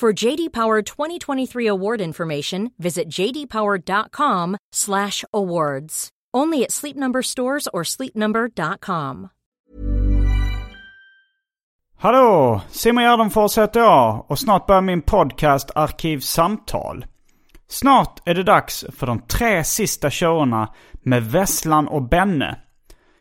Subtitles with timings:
[0.00, 6.08] For JD Power 2023 award information, visit jdpower.com/awards.
[6.36, 9.28] Only at Sleep Number stores or sleepnumber.com.
[11.98, 17.06] Hallå, Simon Gärdenfors heter jag och snart börjar min podcast Arkiv Samtal.
[17.68, 22.60] Snart är det dags för de tre sista showerna med Vesslan och Benne.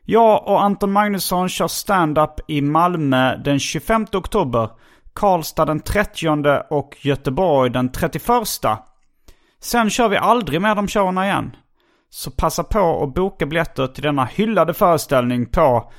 [0.06, 4.70] Jag och Anton Magnusson kör stand-up i Malmö den 25 oktober
[5.18, 8.26] Karlstad den 30 och Göteborg den 31.
[9.62, 11.56] Sen kör vi aldrig mer de showerna igen.
[12.10, 15.92] Så passa på att boka biljetter till denna hyllade föreställning på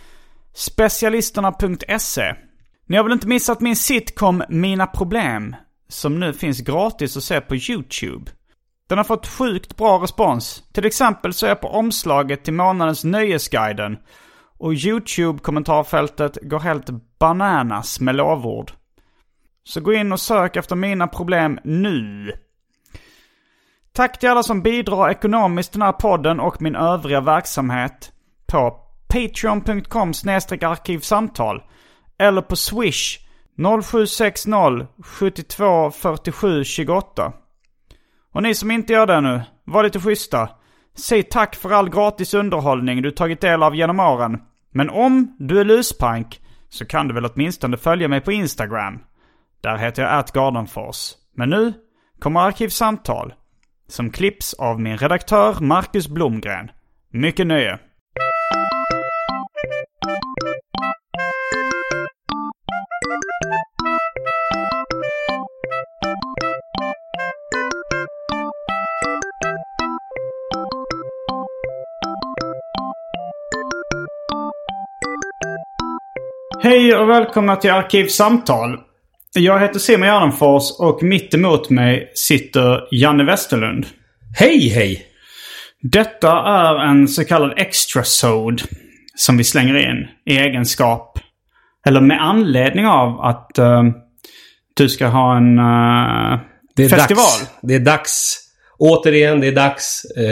[0.55, 2.35] specialisterna.se.
[2.89, 5.57] Ni har väl inte missat min sitcom Mina Problem?
[5.89, 8.31] Som nu finns gratis att se på YouTube.
[8.89, 10.63] Den har fått sjukt bra respons.
[10.73, 13.97] Till exempel så är jag på omslaget till månadens Nöjesguiden.
[14.59, 18.73] Och YouTube-kommentarfältet går helt bananas med lovord.
[19.69, 22.33] Så gå in och sök efter mina problem nu.
[23.93, 28.13] Tack till alla som bidrar ekonomiskt till den här podden och min övriga verksamhet
[28.47, 28.71] på
[29.09, 30.13] patreon.com
[30.69, 31.63] arkivsamtal
[32.19, 33.19] eller på swish
[33.85, 34.51] 0760
[35.05, 37.33] 72 47 28.
[38.33, 40.49] Och ni som inte gör det nu, var lite schyssta.
[40.95, 44.39] Säg tack för all gratis underhållning du tagit del av genom åren.
[44.73, 48.99] Men om du är luspank så kan du väl åtminstone följa mig på Instagram.
[49.63, 50.97] Där heter jag atgardenfors.
[51.37, 51.73] Men nu
[52.21, 53.35] kommer Arkivsamtal
[53.89, 56.71] som klipps av min redaktör Marcus Blomgren.
[57.13, 57.79] Mycket nöje!
[76.63, 78.79] Hej och välkomna till Arkivsamtal.
[79.35, 83.87] Jag heter Simon Gärdenfors och mitt emot mig sitter Janne Westerlund.
[84.39, 85.03] Hej hej!
[85.93, 88.63] Detta är en så kallad extra sod
[89.15, 91.19] som vi slänger in i egenskap,
[91.87, 93.83] eller med anledning av att uh,
[94.77, 96.41] du ska ha en uh,
[96.77, 97.19] det festival.
[97.23, 97.51] Dags.
[97.63, 98.39] Det är dags.
[98.79, 100.03] Återigen, det är dags.
[100.19, 100.25] Uh,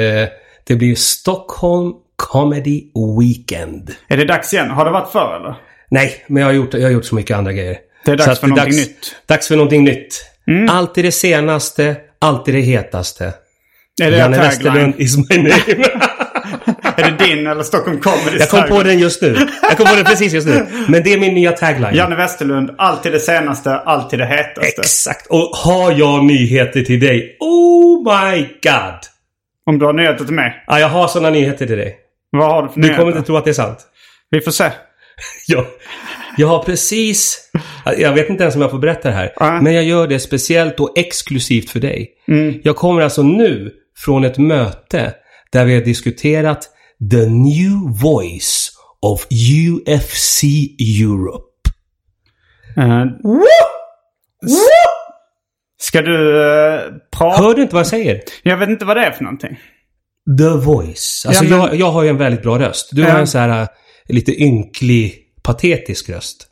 [0.66, 2.82] det blir Stockholm Comedy
[3.20, 3.90] Weekend.
[4.08, 4.70] Är det dags igen?
[4.70, 5.56] Har det varit förr eller?
[5.90, 7.76] Nej, men jag har gjort, jag har gjort så mycket andra grejer.
[8.06, 9.16] Det är dags att, för någonting dags, nytt.
[9.28, 10.24] Dags för någonting nytt.
[10.48, 10.68] Mm.
[10.68, 13.32] Alltid det senaste, alltid det hetaste.
[14.02, 15.50] Är det Janne Westerlund is my name.
[16.96, 18.78] är det din eller Stockholm Comedy Jag kom tagline.
[18.80, 19.46] på den just nu.
[19.62, 20.66] Jag kom på den precis just nu.
[20.88, 21.94] Men det är min nya tagline.
[21.94, 24.80] Janne Westerlund, alltid det senaste, alltid det hetaste.
[24.80, 25.26] Exakt.
[25.26, 27.36] Och har jag nyheter till dig?
[27.40, 28.98] Oh my god!
[29.66, 30.64] Om du har nyheter till mig?
[30.66, 31.96] Ja, jag har sådana nyheter till dig.
[32.30, 32.96] Vad har du för nyheter?
[32.98, 33.78] Du kommer inte tro att det är sant.
[34.30, 34.70] Vi får se.
[35.48, 35.66] ja.
[36.38, 37.50] Jag har precis,
[37.96, 39.60] jag vet inte ens om jag får berätta det här, ja.
[39.62, 42.08] men jag gör det speciellt och exklusivt för dig.
[42.28, 42.60] Mm.
[42.64, 45.14] Jag kommer alltså nu från ett möte
[45.52, 46.62] där vi har diskuterat
[47.10, 49.26] the new voice of
[49.68, 50.42] UFC
[50.80, 51.44] Europe.
[52.78, 53.40] Uh, Woo!
[54.42, 54.88] Woo!
[55.78, 56.80] Ska du uh, eh,
[57.18, 57.42] prata?
[57.42, 58.20] Hör du inte vad jag säger?
[58.42, 59.56] Jag vet inte vad det är för någonting.
[60.38, 61.26] The voice.
[61.28, 61.60] Alltså ja, men...
[61.60, 62.88] jag, jag har ju en väldigt bra röst.
[62.92, 63.08] Du uh.
[63.08, 63.68] har en så här eh,
[64.08, 65.14] lite ynklig
[65.46, 66.46] patetisk röst.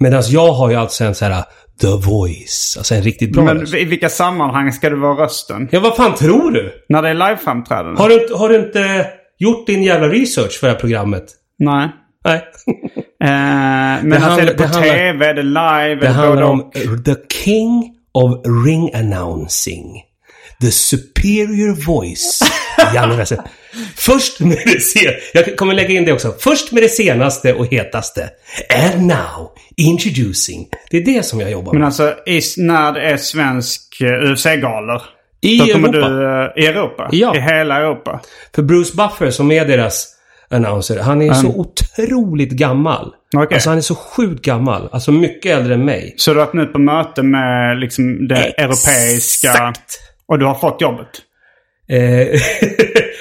[0.00, 1.44] Medan jag har ju alltså en så här
[1.80, 2.74] The Voice.
[2.78, 3.74] Alltså en riktigt bra Men röst.
[3.74, 5.68] i vilka sammanhang ska det vara rösten?
[5.70, 6.84] Ja, vad fan tror du?
[6.88, 8.02] När det är liveframträdande?
[8.02, 9.06] Har du, har du inte eh,
[9.38, 11.24] gjort din jävla research för det här programmet?
[11.58, 11.88] Nej.
[12.24, 12.42] Nej.
[13.24, 15.26] Eh, men det alltså, är det på det tv?
[15.26, 15.94] är det live?
[15.94, 16.70] Det, det handlar om
[17.06, 17.14] The
[17.44, 20.02] King of Ring Announcing.
[20.60, 22.40] The Superior Voice.
[23.96, 26.34] Först med det senaste, jag kommer lägga in det också.
[26.38, 28.28] Först med det senaste och hetaste.
[28.94, 30.68] And now, introducing.
[30.90, 31.78] Det är det som jag jobbar med.
[31.78, 35.02] Men alltså, is, när det är svensk eh, UFC-galor?
[35.40, 35.90] I då Europa.
[35.90, 37.08] Du, eh, I Europa?
[37.12, 37.36] Ja.
[37.36, 38.20] I hela Europa?
[38.54, 40.14] För Bruce Buffer som är deras
[40.50, 41.36] annonser, han är mm.
[41.36, 43.14] så otroligt gammal.
[43.36, 43.54] Okay.
[43.56, 44.88] Alltså han är så sjukt gammal.
[44.92, 46.14] Alltså mycket äldre än mig.
[46.16, 48.58] Så du har varit nu på möte med liksom det Exakt.
[48.60, 49.72] europeiska...
[50.30, 51.08] Och du har fått jobbet?
[51.92, 51.96] Eh,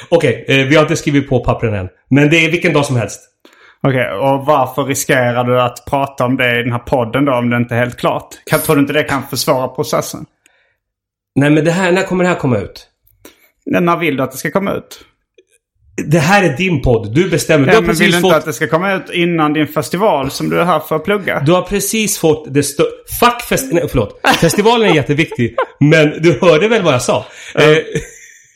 [0.09, 1.87] okej, okay, eh, vi har inte skrivit på pappren än.
[2.09, 3.21] Men det är vilken dag som helst.
[3.83, 7.33] Okej, okay, och varför riskerar du att prata om det i den här podden då
[7.33, 8.27] om det inte är helt klart?
[8.45, 10.25] Kan, tror du inte det kan försvåra processen?
[11.35, 12.87] Nej, men det här, när kommer det här komma ut?
[13.71, 15.01] Men när vill du att det ska komma ut?
[16.07, 17.13] Det här är din podd.
[17.15, 17.67] Du bestämmer.
[17.73, 18.23] Ja, du men vill du fått...
[18.25, 21.05] inte att det ska komma ut innan din festival som du är här för att
[21.05, 21.39] plugga?
[21.39, 22.83] Du har precis fått det stö...
[23.19, 23.73] Fuck fest...
[23.73, 24.21] Nej, förlåt.
[24.41, 25.55] Festivalen är jätteviktig.
[25.79, 27.25] men du hörde väl vad jag sa?
[27.59, 27.63] Uh.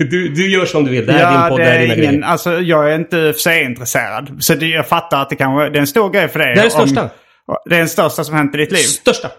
[0.03, 1.05] Du, du gör som du vill.
[1.05, 3.15] Det här ja, är din podd, det är, det är ingen, alltså, Jag är inte
[3.33, 6.27] för sig intresserad Så det, jag fattar att det kanske det är en stor grej
[6.27, 6.55] för dig.
[6.55, 7.01] Det är den största.
[7.01, 8.77] Om, det är den största som hänt i ditt liv.
[8.81, 9.29] Största.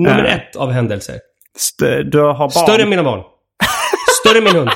[0.00, 1.14] Nummer uh, ett av händelser.
[1.56, 2.50] St du har barn.
[2.50, 3.20] Större än mina barn.
[4.20, 4.70] Större än min hund.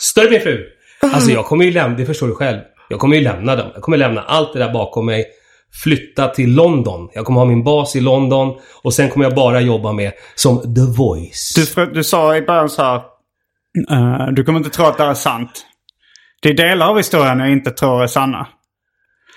[0.00, 0.64] Större än min fru.
[1.00, 2.60] Alltså jag kommer ju lämna, det förstår du själv.
[2.88, 3.70] Jag kommer ju lämna dem.
[3.74, 5.24] Jag kommer lämna allt det där bakom mig.
[5.82, 7.08] Flytta till London.
[7.12, 8.54] Jag kommer ha min bas i London.
[8.82, 11.72] Och sen kommer jag bara jobba med som The Voice.
[11.76, 13.00] Du, du sa i början så här,
[13.90, 15.66] Uh, du kommer inte tro att det är sant.
[16.42, 18.46] Det är delar av historien jag inte tror är sanna.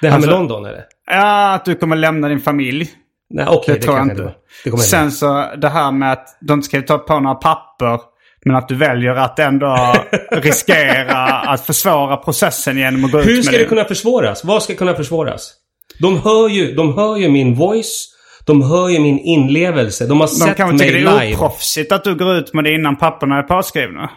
[0.01, 0.83] Det här alltså, med London eller?
[1.11, 2.89] Ja, att du kommer lämna din familj.
[3.29, 4.23] Nej, okej, okay, det, det tror jag inte.
[4.63, 7.99] Det, det Sen så det här med att de inte ska ta på några papper.
[8.45, 9.93] Men att du väljer att ändå
[10.31, 13.67] riskera att försvåra processen genom att gå Hur ut med Hur ska det din...
[13.69, 14.43] kunna försvåras?
[14.45, 15.53] Vad ska kunna försvåras?
[16.01, 18.13] De hör ju, de hör ju min voice.
[18.45, 20.05] De hör ju min inlevelse.
[20.05, 20.75] De har de sett mig live.
[20.75, 23.43] De kanske tycker det är oproffsigt att du går ut med det innan papperna är
[23.43, 24.09] påskrivna.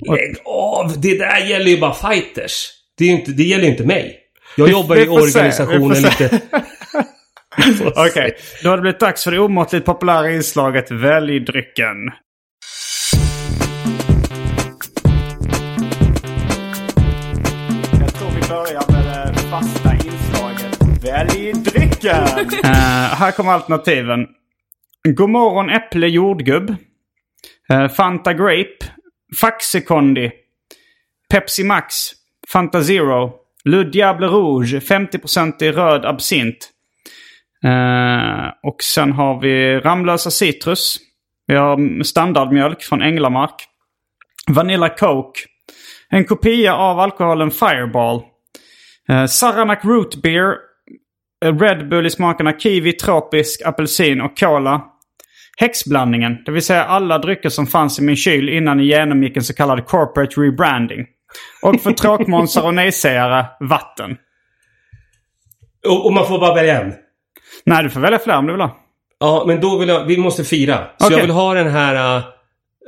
[0.00, 1.00] Lägg av!
[1.00, 2.66] Det där gäller ju bara fighters.
[2.98, 4.18] Det, är inte, det gäller ju inte mig.
[4.56, 6.26] Jag jobbar i organisationen lite...
[7.86, 8.30] Okej, okay.
[8.62, 11.96] då har det blivit dags för det omåttligt populära inslaget Välj drycken.
[18.00, 22.24] Jag tror vi börjar med det fasta inslaget Välj drycken!
[22.64, 22.70] uh,
[23.14, 24.26] här kommer alternativen.
[25.08, 26.74] Godmorgon äpple jordgubb.
[27.72, 28.78] Uh, Fanta grape.
[29.36, 30.30] Faxekondi,
[31.30, 31.94] Pepsi Max,
[32.48, 33.32] Fanta Zero,
[33.64, 36.70] Le Diable Rouge, 50% i röd absint.
[37.64, 40.96] Uh, och sen har vi Ramlösa Citrus.
[41.46, 43.54] Vi har standardmjölk från Änglamark.
[44.50, 45.40] Vanilla Coke.
[46.08, 48.22] En kopia av alkoholen Fireball.
[49.10, 50.54] Uh, Saranac Root Beer.
[51.44, 54.82] Eh, Red Bull i smakerna kiwi, tropisk, apelsin och cola.
[55.60, 59.42] Häxblandningen, det vill säga alla drycker som fanns i min kyl innan jag genomgick en
[59.42, 61.06] så kallad corporate rebranding.
[61.62, 64.16] Och för tråkmånsar och nejsägare, vatten.
[65.86, 66.94] Och, och, man får bara välja en?
[67.66, 68.76] Nej, du får välja fler om du vill ha.
[69.20, 70.04] Ja, men då vill jag...
[70.04, 70.86] Vi måste fira.
[70.98, 71.18] Så okay.
[71.18, 71.94] jag vill ha den här...
[72.16, 72.24] Uh, äh,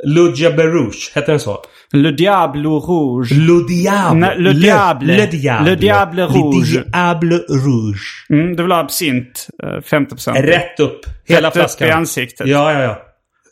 [0.07, 1.61] Luja Berouge, heter den så?
[1.93, 3.31] Le Diable Rouge.
[3.33, 4.17] Le Diable.
[4.21, 5.07] Nej, le, diable.
[5.17, 5.71] Le, Diable.
[5.71, 6.75] Le Diable Rouge.
[6.75, 8.27] Le Diable Rouge.
[8.31, 9.47] Mm, det vill ha absint.
[9.91, 10.37] 50%.
[10.39, 11.01] Eh, Rätt upp.
[11.29, 11.87] Hela Rätt flaskan.
[11.89, 12.47] upp i ansiktet.
[12.47, 12.99] Ja, ja, ja.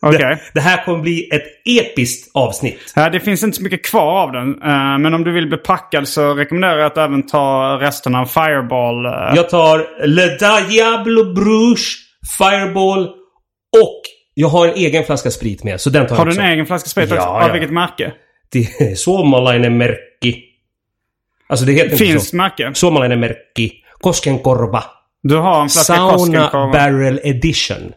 [0.09, 0.19] Okay.
[0.21, 1.43] Det, det, här kommer bli ett
[1.83, 2.93] episkt avsnitt.
[2.97, 4.49] Ja, det finns inte så mycket kvar av den.
[4.63, 8.27] Eh, men om du vill bli packad så rekommenderar jag att även ta resten av
[8.27, 9.07] Fireball.
[9.07, 9.13] Eh.
[9.37, 10.23] Jag tar Le
[10.69, 11.97] Diable Rouge
[12.39, 13.01] Fireball
[13.83, 14.03] och
[14.35, 15.81] jag har en egen flaska sprit med.
[15.81, 17.29] Så den tar har jag Har du en egen flaska sprit ja, också?
[17.29, 18.13] Av vilket märke?
[18.95, 20.43] suomalainen merkki.
[21.49, 22.37] Alltså det heter Finns så.
[22.37, 22.71] Macke?
[22.75, 23.73] Suomalainen merkki.
[24.01, 24.85] Koskenkorva.
[25.23, 27.93] Du har en flaska Sauna Barrel Edition.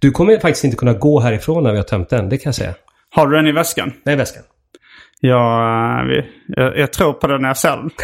[0.00, 2.54] Du kommer faktiskt inte kunna gå härifrån när vi har tömt den, det kan jag
[2.54, 2.74] säga.
[3.10, 3.92] Har du den i väskan?
[4.04, 4.42] Nej, i väskan.
[5.20, 7.90] Ja, eh, jag, jag tror på den när jag ser den.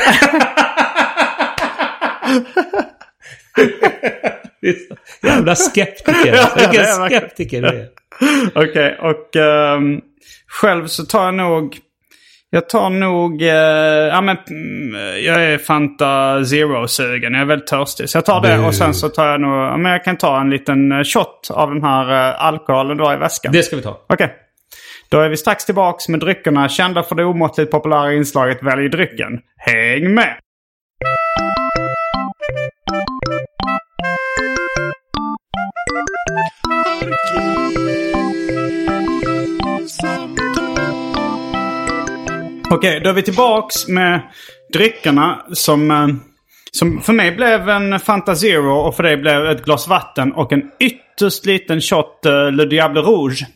[5.23, 6.57] Jävla skeptiker.
[6.59, 7.87] Vilken skeptiker du är.
[8.55, 9.37] Okej, okay, och
[9.77, 10.01] um,
[10.49, 11.79] själv så tar jag nog
[12.53, 13.43] jag tar nog...
[13.43, 13.49] Eh,
[14.09, 17.33] ja, men, mm, jag är Fanta Zero-sugen.
[17.33, 18.11] Jag är väldigt törstig.
[18.11, 19.53] Så jag tar det och sen så tar jag nog...
[19.55, 23.05] Ja, men jag kan ta en liten eh, shot av den här eh, alkoholen du
[23.05, 23.53] har i väskan.
[23.53, 23.91] Det ska vi ta.
[23.91, 24.15] Okej.
[24.25, 24.29] Okay.
[25.09, 29.41] Då är vi strax tillbaka med dryckerna kända för det omåttligt populära inslaget Välj drycken.
[29.57, 30.35] Häng med!
[37.03, 38.10] Arkiv.
[42.73, 44.21] Okej, okay, då är vi tillbaks med
[44.73, 46.09] dryckerna som, eh,
[46.73, 50.53] som för mig blev en Fanta Zero och för dig blev ett glas vatten och
[50.53, 53.47] en ytterst liten shot eh, Le Diable Rouge.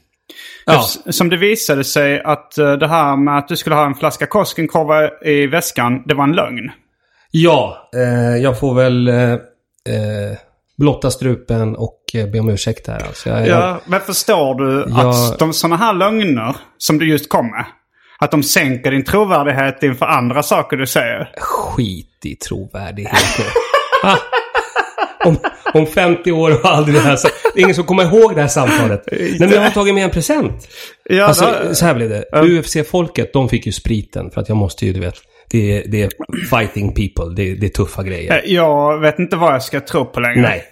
[0.66, 0.82] Ja.
[1.10, 4.26] Som det visade sig att eh, det här med att du skulle ha en flaska
[4.26, 6.70] Koskenkorva i väskan, det var en lögn.
[7.30, 9.36] Ja, eh, jag får väl eh,
[10.78, 11.98] blotta strupen och
[12.32, 13.04] be om ursäkt här.
[13.06, 17.50] Alltså, jag, ja, men förstår du jag, att sådana här lögner som du just kom
[17.50, 17.64] med,
[18.24, 21.30] att de sänker din trovärdighet inför andra saker du säger.
[21.36, 23.12] Skit i trovärdighet.
[25.26, 25.36] om,
[25.74, 27.18] om 50 år och aldrig det här
[27.54, 29.04] Det är ingen som kommer ihåg det här samtalet.
[29.12, 30.68] Nej, men jag har tagit med en present.
[31.04, 31.74] Ja, alltså, då...
[31.74, 32.24] så här blev det.
[32.32, 32.58] Um...
[32.58, 35.14] UFC-folket, de fick ju spriten för att jag måste ju, du vet.
[35.50, 36.10] Det är, det är
[36.50, 37.34] fighting people.
[37.36, 38.32] Det är, det är tuffa grejer.
[38.44, 40.40] Eh, jag vet inte vad jag ska tro på längre.
[40.40, 40.64] Nej.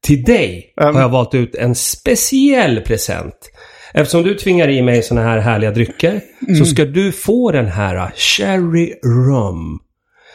[0.00, 0.94] Till dig um...
[0.94, 3.50] har jag valt ut en speciell present.
[3.96, 6.56] Eftersom du tvingar i mig såna här härliga drycker mm.
[6.56, 9.78] så ska du få den här Cherry äh, Rum.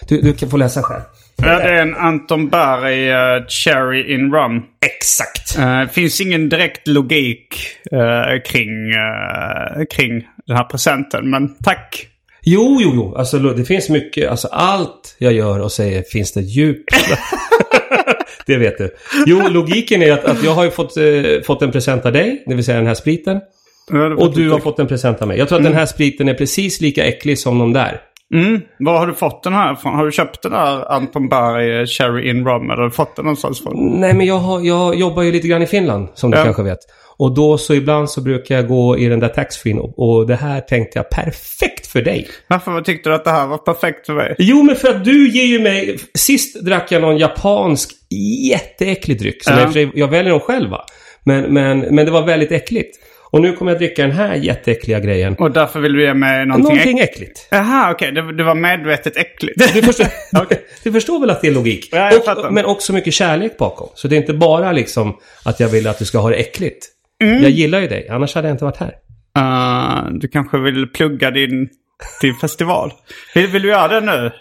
[0.10, 1.02] Du, du kan få läsa själv.
[1.38, 4.62] Ja, det är en Anton Berg uh, äh, Cherry in Rum.
[4.86, 5.60] Exakt.
[5.60, 7.56] Uh, finns ingen direkt logik
[7.94, 12.08] uh, kring, uh, kring den här presenten, men tack.
[12.44, 13.16] Jo, jo, jo.
[13.18, 14.30] Alltså, det finns mycket.
[14.30, 16.84] Alltså, allt jag gör och säger finns det djup...
[18.46, 18.92] det vet du.
[19.26, 21.04] Jo, logiken är att, att jag har ju fått, eh,
[21.46, 23.40] fått en present av dig, det vill säga den här spriten.
[23.92, 25.38] Ja, och du har fått en present av mig.
[25.38, 25.72] Jag tror att mm.
[25.72, 28.00] den här spriten är precis lika äcklig som de där.
[28.34, 28.62] Mm.
[28.80, 29.94] Var har du fått den här från?
[29.96, 32.64] Har du köpt den där Anton Berg eh, Cherry in Rum?
[32.70, 34.00] Eller har du fått den någonstans från?
[34.02, 36.80] Nej, men jag, har, jag jobbar ju lite grann i Finland, som du kanske vet.
[37.20, 40.36] Och då så ibland så brukar jag gå i den där taxfree och, och det
[40.36, 42.28] här tänkte jag perfekt för dig.
[42.48, 44.36] Varför tyckte du att det här var perfekt för mig?
[44.38, 45.98] Jo, men för att du ger ju mig...
[46.18, 47.90] Sist drack jag någon japansk
[48.50, 49.44] jätteäcklig dryck.
[49.44, 50.86] Som jag, jag väljer dem själv va?
[51.24, 52.96] Men, men, men det var väldigt äckligt.
[53.32, 55.36] Och nu kommer jag dricka den här jätteäckliga grejen.
[55.40, 57.48] Och därför vill du ge mig någonting, någonting äckligt?
[57.52, 58.12] Jaha, okej.
[58.12, 58.22] Okay.
[58.24, 59.74] Det, det, var medvetet äckligt.
[59.76, 60.08] Du förstår,
[60.42, 60.58] okay.
[60.84, 61.90] du förstår väl att det är logik?
[61.92, 62.12] Ja,
[62.46, 63.88] och, men också mycket kärlek bakom.
[63.94, 66.88] Så det är inte bara liksom att jag vill att du ska ha det äckligt.
[67.24, 67.42] Mm.
[67.44, 68.94] Jag gillar ju dig, annars hade jag inte varit här.
[69.40, 71.70] Uh, du kanske vill plugga din,
[72.22, 72.92] din festival?
[73.36, 74.32] Vill, vill, du göra det nu?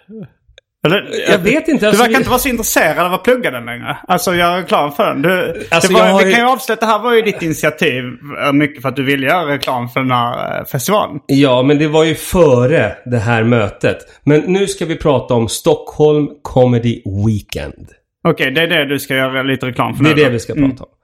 [0.87, 1.85] Eller, jag eh, vet inte.
[1.85, 3.97] Du alltså, verkar inte vara så intresserad av att plugga den längre.
[4.09, 5.23] Alltså göra reklam för den.
[5.23, 6.23] Du, alltså, var, har...
[6.25, 8.03] Vi kan ju avsluta, det här var ju ditt initiativ.
[8.47, 11.21] Eh, mycket för att du ville göra reklam för den här eh, festivalen.
[11.27, 13.99] Ja, men det var ju före det här mötet.
[14.25, 17.89] Men nu ska vi prata om Stockholm Comedy Weekend.
[18.29, 20.15] Okej, okay, det är det du ska göra lite reklam för nu.
[20.15, 20.71] Det är det vi ska mm.
[20.71, 20.89] prata om.
[20.89, 20.98] Mm.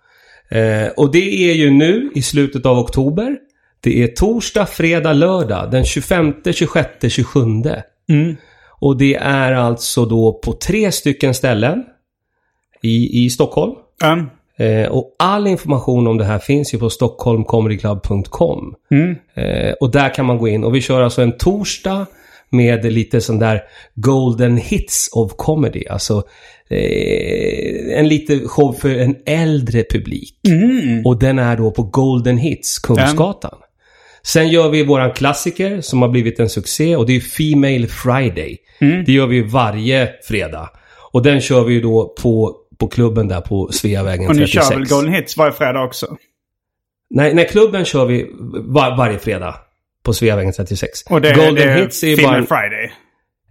[0.50, 3.36] Eh, och det är ju nu i slutet av oktober.
[3.80, 7.40] Det är torsdag, fredag, lördag den 25, 26, 27.
[8.08, 8.36] Mm.
[8.80, 11.84] Och det är alltså då på tre stycken ställen
[12.82, 13.74] i, i Stockholm.
[14.04, 14.24] Mm.
[14.56, 18.74] Eh, och all information om det här finns ju på stockholmcomedyclub.com.
[18.90, 19.14] Mm.
[19.36, 20.64] Eh, och där kan man gå in.
[20.64, 22.06] Och vi kör alltså en torsdag
[22.50, 23.62] med lite sån där
[23.94, 25.84] Golden Hits of Comedy.
[25.90, 26.22] Alltså
[26.71, 30.40] eh, en liten show för en äldre publik.
[30.49, 31.06] Mm.
[31.06, 33.50] Och den är då på Golden Hits, Kungsgatan.
[33.52, 33.61] Mm.
[34.23, 38.59] Sen gör vi våran klassiker som har blivit en succé och det är Female Friday.
[38.80, 39.04] Mm.
[39.04, 40.71] Det gör vi varje fredag.
[41.12, 44.30] Och den kör vi ju då på, på klubben där på Sveavägen 36.
[44.30, 44.68] Och ni 36.
[44.68, 46.16] kör väl Golden Hits varje fredag också?
[47.11, 48.26] Nej, nej klubben kör vi
[48.64, 49.54] var, varje fredag
[50.02, 51.02] på Sveavägen 36.
[51.11, 52.47] Och det, Golden det är Hits är ju bara...
[52.47, 52.92] Friday?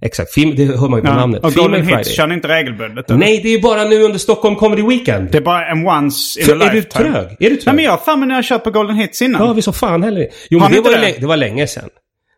[0.05, 1.15] Exakt, film, det hör man ju på ja.
[1.15, 1.43] namnet.
[1.43, 3.10] Och Golden Hits kör ni inte regelbundet?
[3.10, 3.19] Eller?
[3.19, 5.29] Nej, det är ju bara nu under Stockholm Comedy Weekend.
[5.31, 6.69] Det är bara en once in så a lifetime.
[6.69, 7.38] Är du trög?
[7.39, 7.62] Är du trög?
[7.65, 9.48] Nej, men jag har för mig när jag kört på Golden Hits innan.
[9.48, 11.15] Ja, vi så fan heller Jo, har men det var, det?
[11.19, 11.89] det var länge sedan.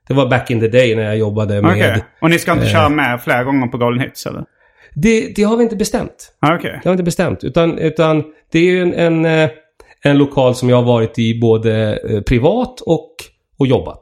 [0.08, 1.78] Det var back in the day när jag jobbade med...
[1.78, 2.02] Okay.
[2.22, 4.44] Och ni ska inte eh, köra med flera gånger på Golden Hits, eller?
[4.96, 6.32] Det, det har vi inte bestämt.
[6.42, 6.72] Ah, okay.
[6.72, 7.44] Det har vi inte bestämt.
[7.44, 9.50] Utan, utan det är ju en, en, eh,
[10.04, 13.12] en lokal som jag har varit i både eh, privat och,
[13.60, 14.02] och jobbat.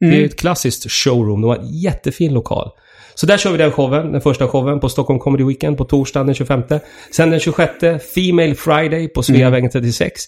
[0.00, 0.10] Mm.
[0.10, 0.28] Det är mm.
[0.28, 1.40] ett klassiskt showroom.
[1.40, 2.70] Det var en jättefin lokal.
[3.16, 6.26] Så där kör vi den showen, den första showen på Stockholm Comedy Weekend på torsdagen
[6.26, 6.62] den 25.
[7.10, 7.70] Sen den 26,
[8.14, 10.20] Female Friday på Sveavägen 36.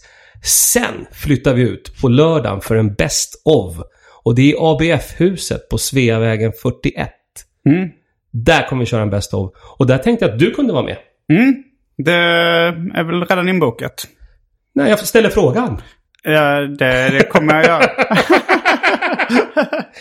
[0.44, 3.74] Sen flyttar vi ut på lördagen för en Best of.
[4.22, 7.08] Och det är ABF-huset på Sveavägen 41.
[7.68, 7.88] Mm.
[8.32, 9.52] Där kommer vi köra en Best of.
[9.78, 10.96] Och där tänkte jag att du kunde vara med.
[11.32, 11.62] Mm.
[11.98, 14.04] Det är väl redan inbokat.
[14.74, 15.80] Nej, jag ställer frågan.
[16.22, 17.90] Ja, det, det kommer jag göra.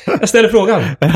[0.20, 0.84] jag ställer frågan.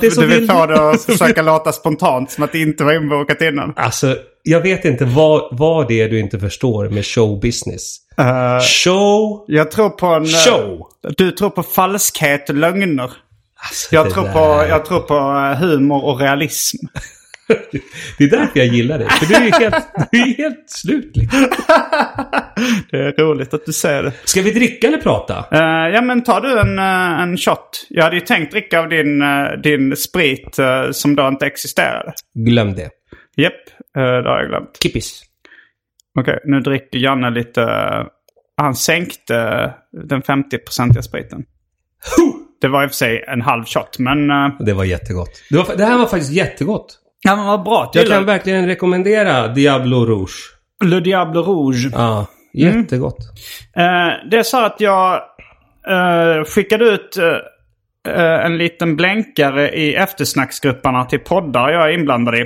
[0.00, 3.40] Du, du vill ta det och försöka låta spontant som att det inte var inbokat
[3.42, 3.72] innan.
[3.76, 7.96] Alltså, jag vet inte vad, vad det är du inte förstår med showbusiness.
[8.20, 9.44] Uh, eh, show.
[9.48, 10.22] Jag tror på en...
[10.22, 10.80] Eh, show.
[11.16, 13.02] Du tror på falskhet och lögner.
[13.62, 16.86] Alltså, jag, tror på, jag tror på eh, humor och realism.
[18.18, 19.08] Det är därför jag gillar dig.
[19.10, 21.40] För du är ju helt, helt slut liksom.
[22.90, 24.12] Det är roligt att du säger det.
[24.24, 25.34] Ska vi dricka eller prata?
[25.38, 27.86] Uh, ja men tar du en, uh, en shot?
[27.88, 30.58] Jag hade ju tänkt dricka av din, uh, din sprit
[30.92, 32.12] som då inte existerade.
[32.34, 32.88] Glöm det.
[33.36, 33.54] Japp, yep,
[33.94, 34.78] det har jag glömt.
[34.82, 35.22] Kippis.
[36.20, 37.66] Okej, okay, nu dricker Janne lite...
[38.56, 39.72] Han sänkte
[40.08, 41.44] den 50-procentiga spriten.
[42.60, 44.28] Det var i och för sig en halv shot men...
[44.60, 45.30] Det var jättegott.
[45.50, 47.01] Det, var, det här var faktiskt jättegott.
[47.24, 47.90] Ja men vad bra.
[47.94, 50.50] Jag kan verkligen rekommendera Diablo Rouge.
[50.84, 51.88] Le Diablo Rouge.
[51.92, 53.18] Ja, jättegott.
[53.76, 54.08] Mm.
[54.08, 55.14] Eh, det är så att jag
[55.88, 57.26] eh, skickade ut eh,
[58.14, 62.44] eh en liten blänkare i eftersnacksgrupperna till poddar jag är inblandad i.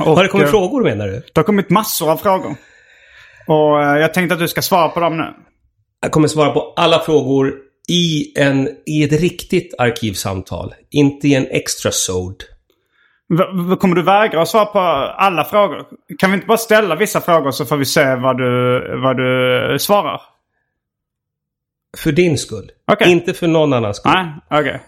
[0.00, 1.12] Och, har det kommit eh, frågor menar du?
[1.12, 2.54] Det har kommit massor av frågor.
[3.46, 5.28] Och eh, jag tänkte att du ska svara på dem nu.
[6.00, 7.54] Jag kommer svara på alla frågor
[7.88, 10.74] i, en, i ett riktigt arkivsamtal.
[10.90, 12.44] Inte i en extra sode
[13.80, 15.84] Kommer du vägra att svara på alla frågor?
[16.18, 19.76] Kan vi inte bara ställa vissa frågor så får vi se vad du, vad du
[19.80, 20.20] svarar?
[21.98, 22.70] För din skull.
[22.92, 23.10] Okay.
[23.10, 24.12] Inte för någon annans skull.
[24.14, 24.60] Nej, okej.
[24.62, 24.78] Okay.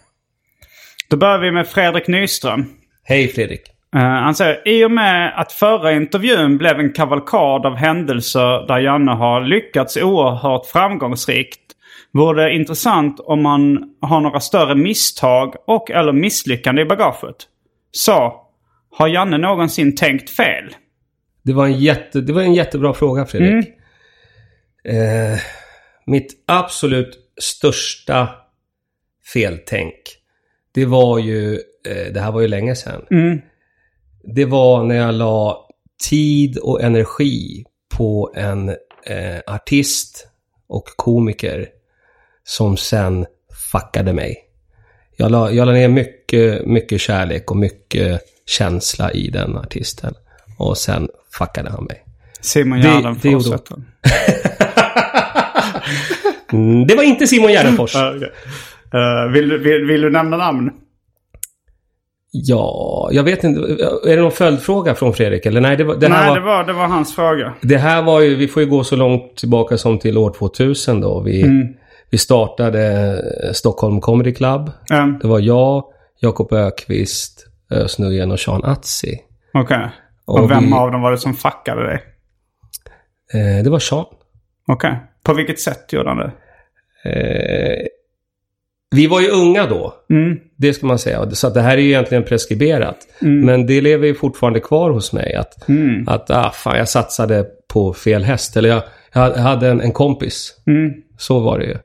[1.10, 2.64] Då börjar vi med Fredrik Nyström.
[3.04, 3.60] Hej Fredrik.
[3.96, 8.78] Uh, han säger, i och med att förra intervjun blev en kavalkad av händelser där
[8.78, 11.60] Janne har lyckats oerhört framgångsrikt
[12.12, 17.36] vore det intressant om man har några större misstag och eller misslyckande i bagaget
[17.92, 18.44] sa
[18.90, 20.74] Har Janne någonsin tänkt fel?
[21.42, 23.68] Det var en, jätte, det var en jättebra fråga Fredrik.
[24.84, 25.32] Mm.
[25.34, 25.38] Eh,
[26.06, 28.30] mitt absolut största
[29.32, 29.94] feltänk,
[30.74, 31.54] det var ju,
[31.88, 33.04] eh, det här var ju länge sedan.
[33.10, 33.38] Mm.
[34.34, 35.68] Det var när jag la
[36.10, 37.64] tid och energi
[37.96, 38.68] på en
[39.06, 40.28] eh, artist
[40.66, 41.68] och komiker
[42.44, 43.26] som sen
[43.72, 44.47] fuckade mig
[45.20, 50.14] jag la, jag la ner mycket, mycket kärlek och mycket känsla i den artisten.
[50.58, 51.08] Och sen
[51.38, 52.02] fuckade han mig.
[52.40, 53.56] Simon Gärdenfors det,
[54.02, 54.12] det,
[56.52, 57.94] mm, det var inte Simon Gärdenfors.
[57.96, 58.20] uh, okay.
[58.28, 60.70] uh, vill, vill, vill du nämna namn?
[62.30, 63.60] Ja, jag vet inte.
[64.06, 65.46] Är det någon följdfråga från Fredrik?
[65.46, 67.52] Eller nej, det var, det nej, var, det, var, det var hans fråga.
[67.62, 71.00] Det här var ju, vi får ju gå så långt tillbaka som till år 2000
[71.00, 71.20] då.
[71.20, 71.68] Vi, mm.
[72.10, 72.82] Vi startade
[73.46, 74.70] eh, Stockholm Comedy Club.
[74.92, 75.18] Mm.
[75.18, 75.84] Det var jag,
[76.20, 79.18] Jakob Ökvist, eh, Snurgen och Sean Atzi.
[79.54, 79.62] Okej.
[79.76, 79.88] Okay.
[80.24, 80.72] Och, och, vem vi...
[80.72, 82.02] av dem var det som fuckade dig?
[83.34, 84.04] Eh, det var Sean.
[84.68, 84.90] Okej.
[84.90, 85.00] Okay.
[85.24, 86.32] På vilket sätt gjorde han det?
[87.10, 87.86] Eh,
[88.90, 89.94] vi var ju unga då.
[90.10, 90.38] Mm.
[90.56, 91.30] Det ska man säga.
[91.30, 92.96] Så det här är ju egentligen preskriberat.
[93.22, 93.40] Mm.
[93.46, 95.34] Men det lever ju fortfarande kvar hos mig.
[95.34, 96.08] Att, mm.
[96.08, 98.56] att ah, fan, jag satsade på fel häst.
[98.56, 100.54] Eller jag, jag hade en, en kompis.
[100.66, 100.90] Mm.
[101.18, 101.78] Så var det ju.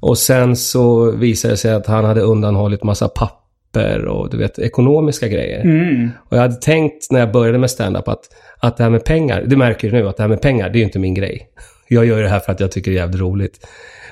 [0.00, 4.58] Och sen så visade det sig att han hade undanhållit massa papper och du vet,
[4.58, 5.60] ekonomiska grejer.
[5.60, 6.08] Mm.
[6.28, 8.20] Och jag hade tänkt när jag började med stand-up att,
[8.60, 10.76] att det här med pengar, det märker du nu att det här med pengar, det
[10.76, 11.48] är ju inte min grej.
[11.90, 13.56] Jag gör det här för att jag tycker det är jävligt roligt.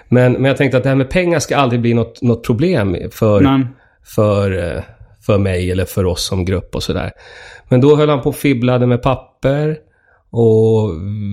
[0.09, 2.97] Men, men jag tänkte att det här med pengar ska aldrig bli något, något problem
[3.11, 3.65] för,
[4.15, 4.83] för, eh,
[5.27, 7.11] för mig eller för oss som grupp och sådär.
[7.69, 9.77] Men då höll han på och fibblade med papper.
[10.31, 10.91] Och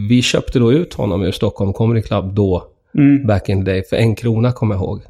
[0.10, 3.28] vi köpte då ut honom ur Stockholm Comedy Club då mm.
[3.28, 5.02] back in the day för en krona kommer jag ihåg.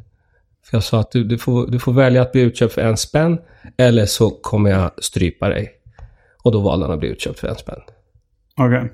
[0.66, 2.98] För jag sa att du, du, får, du får välja att bli utköpt för en
[2.98, 3.38] spänn
[3.78, 5.72] eller så kommer jag strypa dig.
[6.44, 7.80] Och då valde han att bli utköpt för en spänn.
[8.58, 8.88] Okay.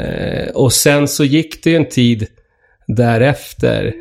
[0.00, 2.26] Eh, och sen så gick det ju en tid
[2.86, 3.94] därefter.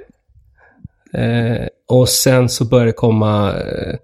[1.13, 3.95] Eh, och sen så började det komma eh,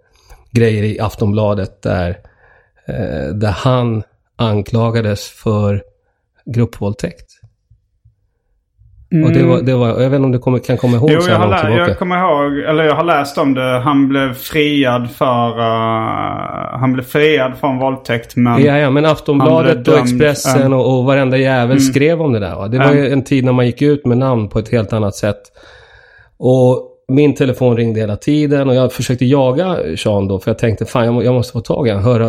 [0.51, 2.19] grejer i Aftonbladet där,
[2.87, 4.03] eh, där han
[4.37, 5.83] anklagades för
[6.45, 7.40] gruppvåldtäkt.
[9.13, 9.23] Mm.
[9.27, 9.65] Och det var, mm.
[9.65, 11.47] det var, jag vet inte om du kommer, kan komma ihåg jo, så jag, har
[11.47, 11.87] långt tillbaka.
[11.87, 13.79] jag kommer ihåg, eller jag har läst om det.
[13.79, 18.63] Han blev friad för, uh, han blev friad från våldtäkt men...
[18.63, 21.79] Ja, ja men Aftonbladet och Expressen um, och, och varenda jävel mm.
[21.79, 22.55] skrev om det där.
[22.55, 22.67] Va?
[22.67, 25.15] Det var ju en tid när man gick ut med namn på ett helt annat
[25.15, 25.41] sätt.
[26.37, 30.85] Och min telefon ringde hela tiden och jag försökte jaga Sean då för jag tänkte
[30.85, 32.25] fan jag, jag måste få tag i honom, höra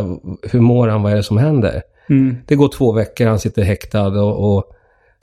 [0.53, 1.83] hur mår han, vad är det som händer?
[2.11, 2.37] Mm.
[2.47, 4.65] Det går två veckor, han sitter häktad och, och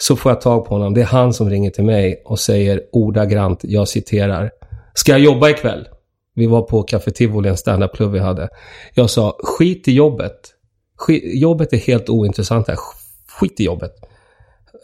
[0.01, 0.93] så får jag tag på honom.
[0.93, 4.51] Det är han som ringer till mig och säger ordagrant, jag citerar.
[4.93, 5.87] Ska jag jobba ikväll?
[6.35, 8.49] Vi var på Café Tivoli, en standup-klubb vi hade.
[8.93, 10.39] Jag sa, skit i jobbet.
[10.95, 12.75] Skit, jobbet är helt ointressant här.
[13.39, 13.91] Skit i jobbet.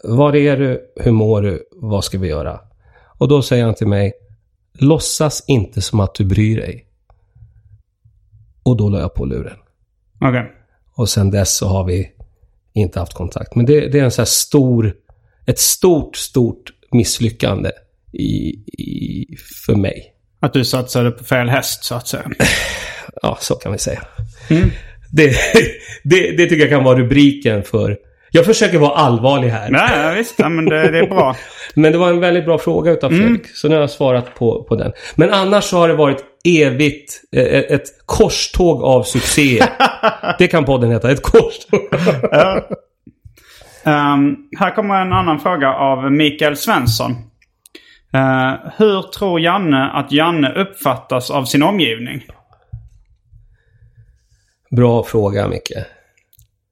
[0.04, 0.93] Var är du?
[0.95, 1.63] Hur mår du?
[1.82, 2.60] Vad ska vi göra?
[3.19, 4.13] Och då säger han till mig,
[4.80, 6.86] låtsas inte som att du bryr dig.
[8.63, 9.58] Och då la jag på luren.
[10.19, 10.45] Okay.
[10.95, 12.10] Och sen dess så har vi
[12.73, 13.56] inte haft kontakt.
[13.56, 14.95] Men det, det är en så här stor
[15.48, 17.72] ett stort, stort misslyckande
[18.14, 18.50] i,
[18.82, 19.28] i,
[19.66, 20.06] för mig.
[20.42, 22.32] Att du satsade på fel häst, så att säga.
[23.22, 24.02] ja, så kan vi säga.
[24.50, 24.72] Mm.
[25.12, 25.28] Det,
[26.04, 27.98] det, det, tycker jag kan vara rubriken för...
[28.32, 29.70] Jag försöker vara allvarlig här.
[29.70, 30.36] Nej, visst.
[30.38, 31.36] Ja, men det, det, är bra.
[31.76, 33.22] men det var en väldigt bra fråga utav mm.
[33.24, 33.40] Fredrik.
[33.46, 33.52] Mm.
[33.56, 34.92] Så nu har jag svarat på, på den.
[35.16, 39.70] Men annars så har det varit evigt ett, eh, eh, ett korståg av succéer.
[40.40, 41.12] det kan podden heta.
[41.12, 41.80] Ett korståg.
[42.32, 42.70] ja.
[43.88, 47.12] Um, här kommer en annan fråga av Mikael Svensson.
[47.12, 52.26] Uh, hur tror Janne att Janne uppfattas av sin omgivning?
[54.76, 55.71] Bra fråga, Micke.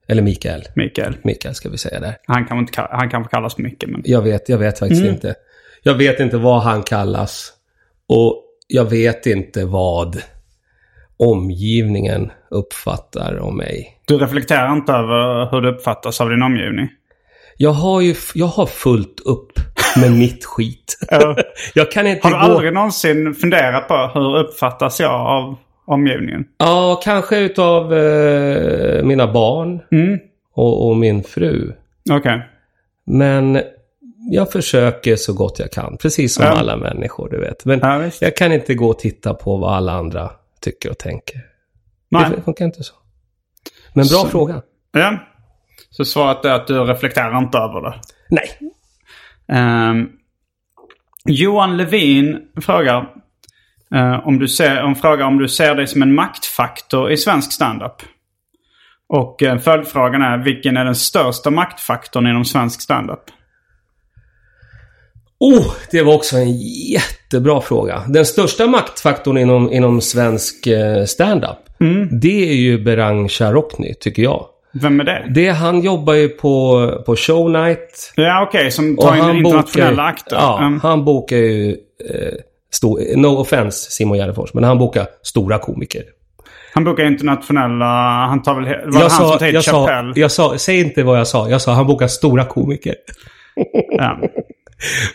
[0.07, 0.63] Eller Mikael.
[0.75, 1.15] Mikael.
[1.23, 2.17] Mikael ska vi säga där.
[2.27, 4.01] Han kan inte han kan kallas mycket men...
[4.05, 5.13] Jag vet, jag vet faktiskt mm.
[5.13, 5.35] inte.
[5.83, 7.53] Jag vet inte vad han kallas.
[8.09, 10.21] Och jag vet inte vad
[11.19, 14.01] omgivningen uppfattar om mig.
[14.07, 16.89] Du reflekterar inte över hur du uppfattas av din omgivning?
[17.57, 19.51] jag har ju jag har fullt upp
[20.01, 20.97] med mitt skit.
[21.09, 21.35] Ja.
[21.73, 22.53] jag kan inte Har du gå...
[22.53, 26.45] aldrig någonsin funderat på hur uppfattas jag av omgivningen?
[26.57, 30.19] Ja, kanske utav eh, mina barn mm.
[30.53, 31.73] och, och, min fru.
[32.09, 32.17] Okej.
[32.19, 32.39] Okay.
[33.05, 33.61] Men
[34.31, 36.51] jag försöker så gott jag kan, precis som ja.
[36.51, 37.65] alla människor, du vet.
[37.65, 41.35] Men ja, jag kan inte gå och titta på vad alla andra tycker och tänker.
[42.09, 42.25] Nej.
[42.35, 42.93] Det funkar inte så.
[43.93, 44.27] Men bra så.
[44.27, 44.61] fråga.
[44.91, 45.17] Ja.
[45.97, 47.93] Så svaret är att du reflekterar inte över det?
[48.29, 48.49] Nej.
[49.91, 50.09] Um,
[51.25, 52.97] Johan Levin frågar
[53.95, 57.51] uh, om, du ser, om, frågar om du ser dig som en maktfaktor i svensk
[57.53, 57.95] standup.
[59.09, 63.19] Och uh, följdfrågan är vilken är den största maktfaktorn inom svensk standup?
[65.39, 66.57] Oh, det var också en
[66.91, 68.03] jättebra fråga.
[68.07, 72.19] Den största maktfaktorn inom, inom svensk eh, standup, mm.
[72.19, 74.45] det är ju Berang Charokny, tycker jag.
[74.81, 75.27] Vem är det?
[75.29, 78.13] Det han jobbar ju på, på Shownight.
[78.15, 80.35] Ja okej, okay, som tar in internationella akter.
[80.35, 80.79] Ja, mm.
[80.79, 81.69] han bokar ju...
[81.69, 82.27] Eh,
[82.71, 86.03] stor, no offense Simon Gärdenfors, men han bokar stora komiker.
[86.73, 87.85] Han bokar internationella...
[88.29, 88.63] Han tar väl...
[88.65, 90.13] Var jag det han sa, som Tate jag Chappelle?
[90.13, 90.57] Sa, jag sa...
[90.57, 91.49] Säg inte vad jag sa.
[91.49, 92.95] Jag sa han bokar stora komiker.
[93.97, 94.17] Ja.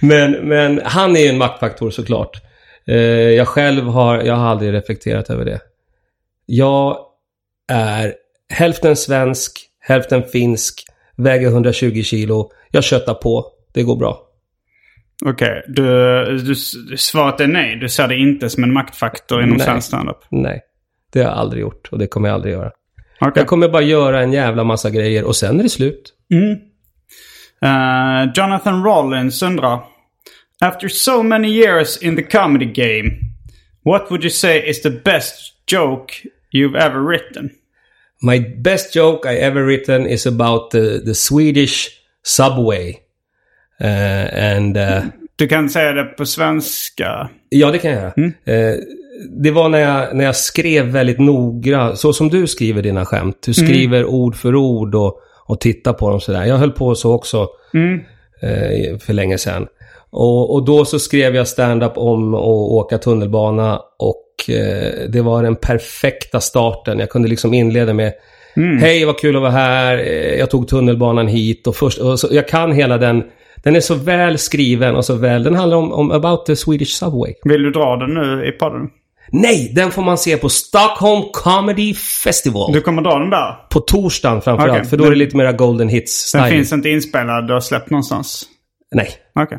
[0.01, 2.37] men, men han är ju en maktfaktor såklart.
[2.87, 4.17] Eh, jag själv har...
[4.23, 5.61] Jag har aldrig reflekterat över det.
[6.47, 6.97] Jag
[7.73, 8.15] är
[8.55, 10.83] hälften svensk, hälften finsk,
[11.17, 12.51] väger 120 kilo.
[12.71, 13.47] Jag köttar på.
[13.75, 14.25] Det går bra.
[15.25, 15.75] Okej, okay.
[15.75, 16.55] du, du,
[16.97, 17.77] svaret är nej.
[17.77, 20.19] Du ser det inte som en maktfaktor inom svensk standup?
[20.29, 20.61] Nej,
[21.13, 22.71] det har jag aldrig gjort och det kommer jag aldrig göra.
[23.21, 23.33] Okay.
[23.35, 26.13] Jag kommer bara göra en jävla massa grejer och sen är det slut.
[26.33, 26.51] Mm.
[27.65, 29.81] Uh, Jonathan Rollins undrar.
[30.61, 33.11] After so many years in the comedy game,
[33.85, 35.35] what would you say is the best
[35.73, 36.13] joke
[36.53, 37.51] you've ever written?
[38.23, 42.99] My best joke I ever written is about the, the Swedish subway.
[43.81, 45.03] Uh, and, uh,
[45.37, 47.29] du kan säga det på svenska.
[47.49, 48.33] Ja, det kan jag mm.
[48.49, 48.79] uh,
[49.43, 53.39] Det var när jag, när jag skrev väldigt noggrant, så som du skriver dina skämt.
[53.47, 53.69] Du mm.
[53.69, 54.15] skriver mm.
[54.15, 56.45] ord för ord och, och tittar på dem sådär.
[56.45, 58.01] Jag höll på så också mm.
[58.43, 59.67] Eh, för länge sedan.
[60.11, 65.43] Och, och, då så skrev jag stand-up om att åka tunnelbana och Eh, det var
[65.43, 66.99] den perfekta starten.
[66.99, 68.13] Jag kunde liksom inleda med
[68.57, 68.77] mm.
[68.79, 69.99] Hej, vad kul att vara här.
[69.99, 71.99] Eh, jag tog tunnelbanan hit och först...
[71.99, 73.23] Och så, jag kan hela den...
[73.63, 75.43] Den är så väl skriven och så väl...
[75.43, 77.35] Den handlar om, om about the Swedish Subway.
[77.45, 78.89] Vill du dra den nu i podden?
[79.33, 82.73] Nej, den får man se på Stockholm Comedy Festival.
[82.73, 83.55] Du kommer dra den där?
[83.71, 84.85] På torsdagen framförallt, okay.
[84.85, 86.41] för då är det lite mera Golden hits -style.
[86.43, 88.43] Den finns inte inspelad Du har släppt någonstans?
[88.95, 89.09] Nej.
[89.35, 89.45] Okej.
[89.45, 89.59] Okay.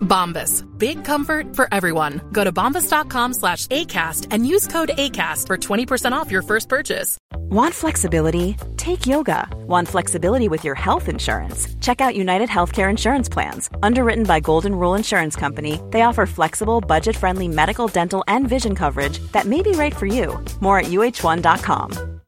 [0.00, 0.64] Bombas.
[0.78, 2.20] Big comfort for everyone.
[2.32, 7.16] Go to bombas.com slash ACAST and use code ACAST for 20% off your first purchase.
[7.34, 8.56] Want flexibility?
[8.76, 9.48] Take yoga.
[9.66, 11.68] Want flexibility with your health insurance?
[11.80, 13.70] Check out United Healthcare Insurance Plans.
[13.82, 18.74] Underwritten by Golden Rule Insurance Company, they offer flexible, budget friendly medical, dental, and vision
[18.74, 20.38] coverage that may be right for you.
[20.60, 22.18] More at uh1.com.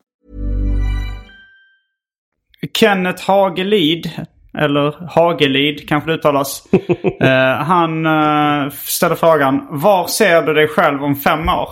[2.75, 4.27] Kenneth Hagelid
[4.59, 6.63] eller Hagelid kanske det uttalas.
[7.21, 11.71] eh, han eh, ställer frågan, var ser du dig själv om fem år?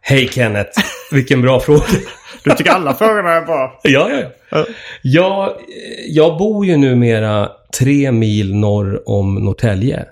[0.00, 0.80] Hej Kenneth,
[1.12, 1.80] vilken bra fråga.
[2.44, 3.80] du tycker alla frågorna är bra?
[3.82, 4.58] ja, ja, ja.
[4.58, 4.64] Uh.
[5.02, 5.52] Jag,
[6.08, 10.04] jag bor ju numera tre mil norr om Norrtälje.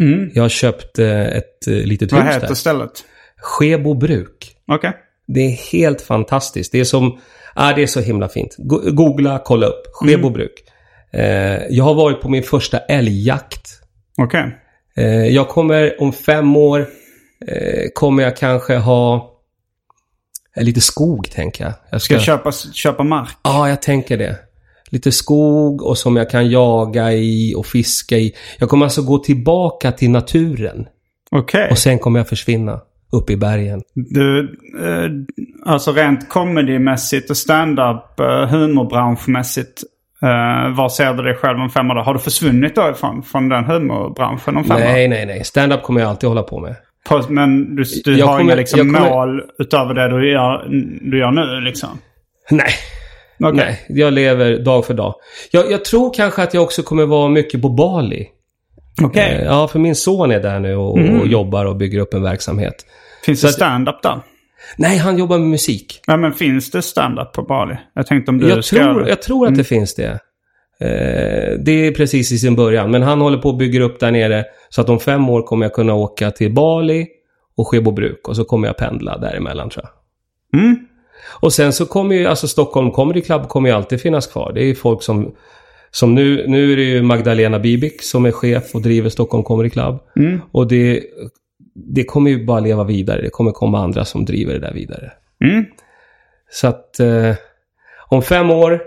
[0.00, 0.30] Mm.
[0.34, 2.32] Jag köpt eh, ett eh, litet Vad hus där.
[2.38, 2.92] Vad heter stället?
[3.38, 4.54] Skebo bruk.
[4.72, 4.88] Okej.
[4.88, 5.00] Okay.
[5.26, 6.72] Det är helt fantastiskt.
[6.72, 7.18] Det är som
[7.54, 8.54] Ah, det är så himla fint.
[8.94, 9.82] googla, kolla upp.
[9.92, 10.32] Skebo mm.
[10.32, 10.64] bruk.
[11.12, 11.26] Mm.
[11.56, 13.66] Eh, jag har varit på min första älgjakt.
[14.18, 14.40] Okej.
[14.96, 15.04] Okay.
[15.04, 16.80] Eh, jag kommer om fem år
[17.48, 19.32] eh, kommer jag kanske ha
[20.56, 21.72] eh, lite skog tänker jag.
[21.90, 22.14] jag ska...
[22.14, 23.28] ska jag köpa, köpa mark?
[23.44, 24.38] Ja, ah, jag tänker det.
[24.90, 28.36] Lite skog och som jag kan jaga i och fiska i.
[28.58, 30.86] Jag kommer alltså gå tillbaka till naturen.
[31.30, 31.60] Okej.
[31.62, 31.70] Okay.
[31.70, 32.80] Och sen kommer jag försvinna
[33.12, 33.82] uppe i bergen.
[33.94, 34.40] Du,
[34.84, 35.10] eh,
[35.72, 39.82] alltså rent comedymässigt och stand-up eh, humorbranschmässigt.
[40.22, 41.94] Eh, vad ser du dig själv om fem år?
[41.94, 43.22] Har du försvunnit då ifrån?
[43.22, 44.92] från den humorbranschen om fem nej, år?
[44.92, 45.44] Nej, nej, nej.
[45.44, 46.74] Stand-up kommer jag alltid hålla på med.
[47.08, 49.00] På, men du, du har kommer, inga liksom kommer...
[49.10, 50.66] mål utöver det du gör,
[51.10, 51.88] du gör nu liksom?
[52.50, 52.68] Nej.
[53.38, 53.52] Okay.
[53.52, 55.14] Nej, jag lever dag för dag.
[55.52, 58.26] Jag, jag tror kanske att jag också kommer vara mycket på Bali.
[59.04, 59.34] Okay.
[59.34, 61.20] Eh, ja, för min son är där nu och, mm.
[61.20, 62.86] och jobbar och bygger upp en verksamhet.
[63.24, 64.20] Finns det stand-up där?
[64.76, 66.00] Nej, han jobbar med musik.
[66.08, 67.74] Nej, men finns det stand-up på Bali?
[67.94, 68.76] Jag tänkte om du jag ska...
[68.76, 69.58] Tror, jag tror att mm.
[69.58, 70.06] det finns det.
[70.80, 72.90] Eh, det är precis i sin början.
[72.90, 74.44] Men han håller på och bygger upp där nere.
[74.68, 77.06] Så att om fem år kommer jag kunna åka till Bali
[77.56, 78.28] och Skebobruk.
[78.28, 80.60] Och så kommer jag pendla däremellan tror jag.
[80.62, 80.76] Mm.
[81.40, 84.52] Och sen så kommer ju, alltså Stockholm Comedy Club kommer ju alltid finnas kvar.
[84.54, 85.34] Det är ju folk som
[85.90, 89.70] som nu, nu är det ju Magdalena Bibik som är chef och driver Stockholm Comedy
[89.70, 89.98] Club.
[90.16, 90.40] Mm.
[90.52, 91.02] Och det,
[91.74, 93.22] det kommer ju bara leva vidare.
[93.22, 95.12] Det kommer komma andra som driver det där vidare.
[95.44, 95.64] Mm.
[96.50, 97.34] Så att eh,
[98.08, 98.80] om fem år,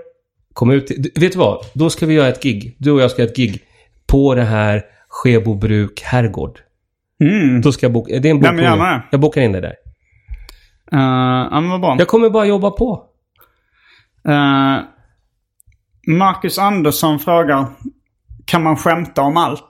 [0.54, 0.92] kom ut.
[1.16, 1.66] Vet du vad?
[1.74, 2.76] Då ska vi göra ett gig.
[2.80, 3.62] Du och jag ska göra ett gig
[4.08, 6.60] på det här Skebo Bruk herrgård.
[7.24, 7.62] Mm.
[7.62, 8.50] Då ska jag boka, det är en bok?
[8.58, 9.76] Ja, jag bokar in det där.
[10.94, 11.00] Uh,
[11.52, 11.96] ja, men vad bra.
[12.00, 13.04] Jag kommer bara jobba på.
[14.28, 14.80] Uh,
[16.08, 17.66] Marcus Andersson frågar.
[18.46, 19.70] Kan man skämta om allt?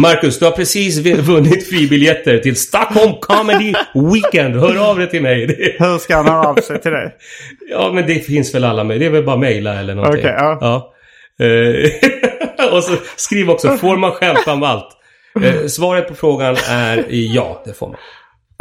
[0.00, 3.72] Marcus, du har precis vunnit fribiljetter till Stockholm Comedy
[4.12, 4.56] Weekend.
[4.60, 5.46] Hör av dig till mig.
[5.78, 7.14] Hur ska han höra av sig till dig?
[7.70, 9.00] Ja, men det finns väl alla med.
[9.00, 10.20] Det är väl bara mejla eller någonting.
[10.20, 10.58] Okej, okay, ja.
[10.60, 10.92] ja.
[11.44, 11.74] Eh,
[12.74, 14.88] och så skriv också, får man skämta om allt?
[15.44, 17.96] Eh, svaret på frågan är ja, det får man.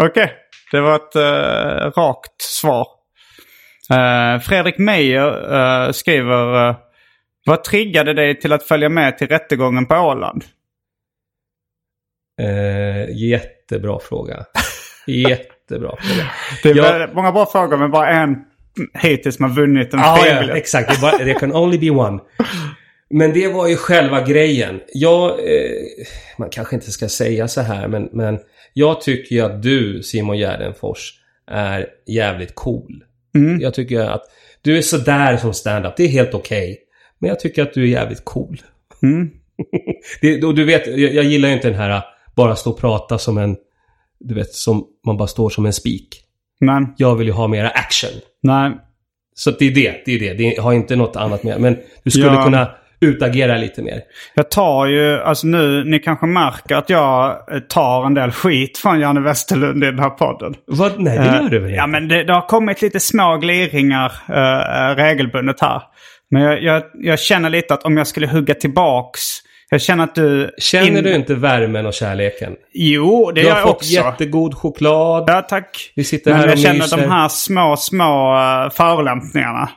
[0.02, 0.36] Okej, okay.
[0.72, 1.22] det var ett uh,
[2.04, 2.88] rakt svar.
[3.91, 6.76] Eh, Fredrik Meijer uh, skriver uh,
[7.45, 10.43] Vad triggade dig till att följa med till rättegången på Åland?
[13.30, 14.45] jättebra fråga.
[15.28, 16.32] jättebra fråga.
[16.63, 17.15] Det är jag...
[17.15, 18.36] många bra frågor men bara en
[19.02, 20.89] hittills man vunnit en ah, ja, exakt.
[20.89, 22.19] Det, bara, can only be one.
[23.10, 24.82] Men det var ju själva grejen.
[24.93, 25.71] Jag, eh,
[26.38, 28.39] man kanske inte ska säga så här, men, men
[28.73, 31.13] jag tycker ju att du, Simon Gärdenfors,
[31.52, 33.04] är jävligt cool.
[33.38, 33.62] Mm.
[33.62, 34.23] Jag tycker att
[34.62, 35.93] du är sådär som stand-up.
[35.97, 36.71] Det är helt okej.
[36.71, 36.76] Okay.
[37.19, 38.62] Men jag tycker att du är jävligt cool.
[39.04, 39.30] Mm.
[40.21, 42.02] det, och du vet, jag, jag, gillar ju inte den här äh,
[42.36, 43.56] bara stå och prata som en...
[44.19, 46.21] Du vet, som man bara står som en spik.
[46.60, 46.84] Nej.
[46.97, 48.10] Jag vill ju ha mera action.
[48.41, 48.78] Nej.
[49.36, 49.95] Så det är det.
[50.06, 50.34] Det är det.
[50.34, 51.62] Det har inte något annat med.
[51.62, 52.43] Men du skulle ja.
[52.43, 52.69] kunna
[53.01, 54.01] utagera lite mer.
[54.33, 58.77] Jag tar ju, alltså nu, ni kanske märker att jag eh, tar en del skit
[58.77, 60.53] från Janne Westerlund i den här podden.
[60.67, 60.91] Vad?
[60.99, 64.12] Nej, det gör du väl eh, Ja, men det, det, har kommit lite små gliringar
[64.29, 65.81] uh, regelbundet här.
[66.31, 69.21] Men jag, jag, jag, känner lite att om jag skulle hugga tillbaks
[69.69, 70.49] jag känner att du...
[70.57, 71.03] Känner in...
[71.03, 72.55] du inte värmen och kärleken?
[72.73, 73.91] Jo, det gör jag också.
[73.95, 75.23] Du har fått jättegod choklad.
[75.27, 75.93] Ja, tack.
[75.95, 76.88] Vi sitter Men här och jag myser.
[76.88, 78.38] känner de här små, små
[78.73, 79.69] förolämpningarna.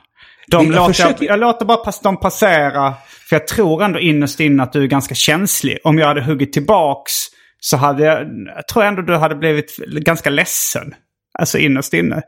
[0.51, 1.25] De jag, låter, försöker...
[1.25, 2.93] jag låter bara pass, dem passera.
[3.29, 5.77] För jag tror ändå innerst inne att du är ganska känslig.
[5.83, 7.11] Om jag hade huggit tillbaks
[7.59, 10.95] så hade jag, jag tror ändå du hade blivit ganska ledsen.
[11.39, 12.21] Alltså innerst inne.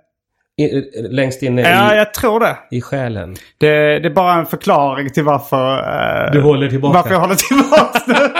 [0.62, 0.68] I,
[1.10, 2.58] längst inne i, ja, jag tror det.
[2.72, 3.36] i själen.
[3.58, 5.78] Det, det är bara en förklaring till varför...
[6.26, 6.98] Eh, du håller tillbaka.
[7.00, 8.02] Varför jag håller tillbaka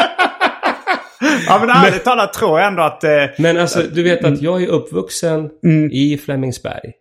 [1.48, 3.04] Ja men ärligt talat tror jag ändå att...
[3.04, 5.92] Eh, men alltså du vet att jag är uppvuxen mm.
[5.92, 6.94] i Flemingsberg.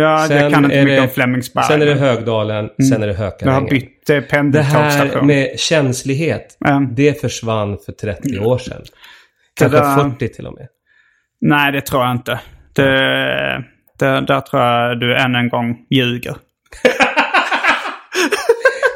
[0.00, 1.64] Ja, sen jag kan inte mycket det, om Flemingsberg.
[1.64, 2.70] Sen är det Högdalen, mm.
[2.92, 3.54] sen är det Hökarängen.
[3.54, 6.94] Jag har bytt eh, Det här med känslighet, mm.
[6.94, 8.82] det försvann för 30 år sedan.
[9.58, 10.66] Kanske där, 40 till och med.
[11.40, 12.38] Nej, det tror jag inte.
[12.76, 12.92] Det,
[13.98, 16.34] det, där tror jag du än en gång ljuger.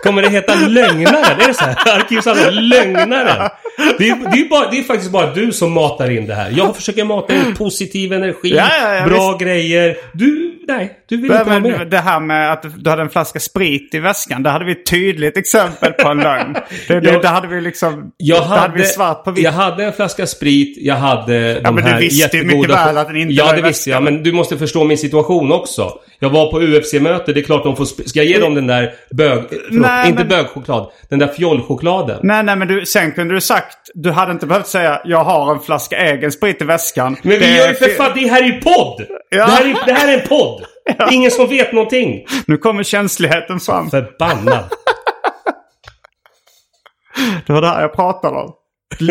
[0.05, 1.41] Kommer det heta Lögnaren?
[1.41, 1.97] Är det så här?
[1.99, 3.51] Arkivsamlingen Lögnaren?
[3.99, 6.51] Det är, det, är bara, det är, faktiskt bara du som matar in det här.
[6.57, 9.41] Jag försöker mata in positiv energi, ja, ja, ja, bra visst.
[9.45, 9.97] grejer.
[10.13, 11.91] Du No, Du vill inte vara med.
[11.91, 14.43] Det här med att du hade en flaska sprit i väskan.
[14.43, 16.53] Där hade vi ett tydligt exempel på en lögn.
[16.89, 18.11] Det, det, jag, där hade vi liksom...
[18.17, 19.45] Jag hade, hade vi svart på vitt.
[19.45, 20.75] Jag hade en flaska sprit.
[20.81, 21.61] Jag hade de här...
[21.65, 23.69] ja, men du visste ju mycket väl att den inte ja, var i Ja, det
[23.69, 24.03] visste jag.
[24.03, 25.91] Men du måste förstå min situation också.
[26.19, 27.33] Jag var på UFC-möte.
[27.33, 27.85] Det är klart de får...
[27.85, 29.33] Ska jag ge dem den där bög...
[29.39, 30.91] Eh, förlåt, nej, inte bögchoklad.
[31.11, 32.19] Den där fjollchokladen.
[32.23, 33.79] Nej, nej, men du, sen kunde du sagt...
[33.95, 37.17] Du hade inte behövt säga jag har en flaska egen sprit i väskan.
[37.23, 38.11] Men det vi gör ju för fan...
[38.15, 39.05] Det här är ju podd!
[39.31, 39.47] Ja.
[39.47, 40.65] Det, här är, det här är en podd!
[40.99, 41.11] Ja.
[41.13, 42.27] Ingen som vet någonting.
[42.47, 43.91] Nu kommer känsligheten fram.
[43.91, 44.69] Förbannad.
[47.47, 48.53] det var det här jag pratade om.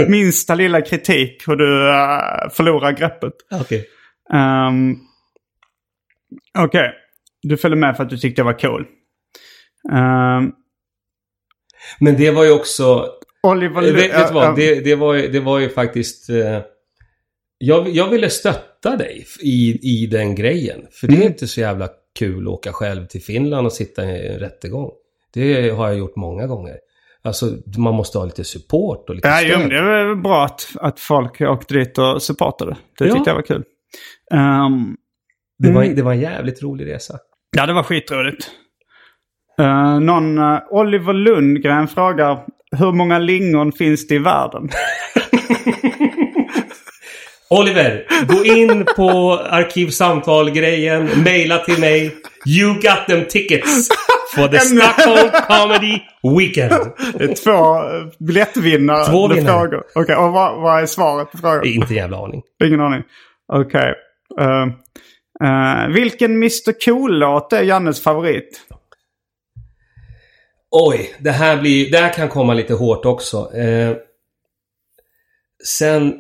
[0.08, 3.34] Minsta lilla kritik och du eh, förlorar greppet.
[3.62, 3.62] Okej.
[3.62, 3.80] Okay.
[4.34, 4.96] Um, ehm,
[6.60, 6.66] Okej.
[6.82, 6.92] Okay.
[7.42, 8.86] Du följde med för att du tyckte jag var cool.
[9.92, 10.52] Um,
[12.00, 13.08] Men det var ju också...
[13.44, 13.88] Oliver...
[13.88, 14.44] Eh, vet, vet vad?
[14.48, 16.30] Eh, det, det, var ju, det var ju faktiskt...
[16.30, 16.60] Uh,
[17.58, 20.88] jag, jag ville stötta dig i, i den grejen.
[20.92, 21.28] För det är mm.
[21.28, 21.90] inte så jävla
[22.20, 24.92] kul att åka själv till Finland och sitta i en rättegång.
[25.34, 26.76] Det har jag gjort många gånger.
[27.24, 27.46] Alltså
[27.78, 29.62] man måste ha lite support och lite ja, stöd.
[29.64, 32.78] Jo, det var bra att, att folk åkte dit och supportade.
[33.00, 33.14] Det ja.
[33.14, 33.64] tyckte jag var kul.
[34.34, 34.98] Um,
[35.60, 35.96] det, var, mm.
[35.96, 37.18] det var en jävligt rolig resa.
[37.58, 38.50] Ja, det var skitroligt.
[39.62, 44.70] Uh, någon, uh, Oliver Lundgren frågar hur många lingon finns det i världen?
[47.50, 52.16] Oliver, gå in på arkivsamtal-grejen, mejla till mig.
[52.48, 53.88] You got them tickets
[54.36, 56.00] for the Stockholm Comedy
[56.40, 56.74] Weekend.
[57.18, 59.06] Det är två eh, biljettvinnare.
[59.06, 59.66] Två vinnare.
[59.68, 61.66] Okej, okay, och vad, vad, är svaret på frågan?
[61.68, 62.42] Inte en jävla aning.
[62.64, 63.04] Ingen aning.
[63.54, 63.68] Okej.
[64.34, 64.46] Okay.
[64.46, 64.62] Uh,
[65.42, 68.62] eh, uh, eh, vilken Mr Cool-låt är Jannes favorit?
[70.72, 73.38] Oj, det här, blir, det här kan komma lite hårt också.
[73.56, 73.96] Uh,
[75.66, 76.14] sen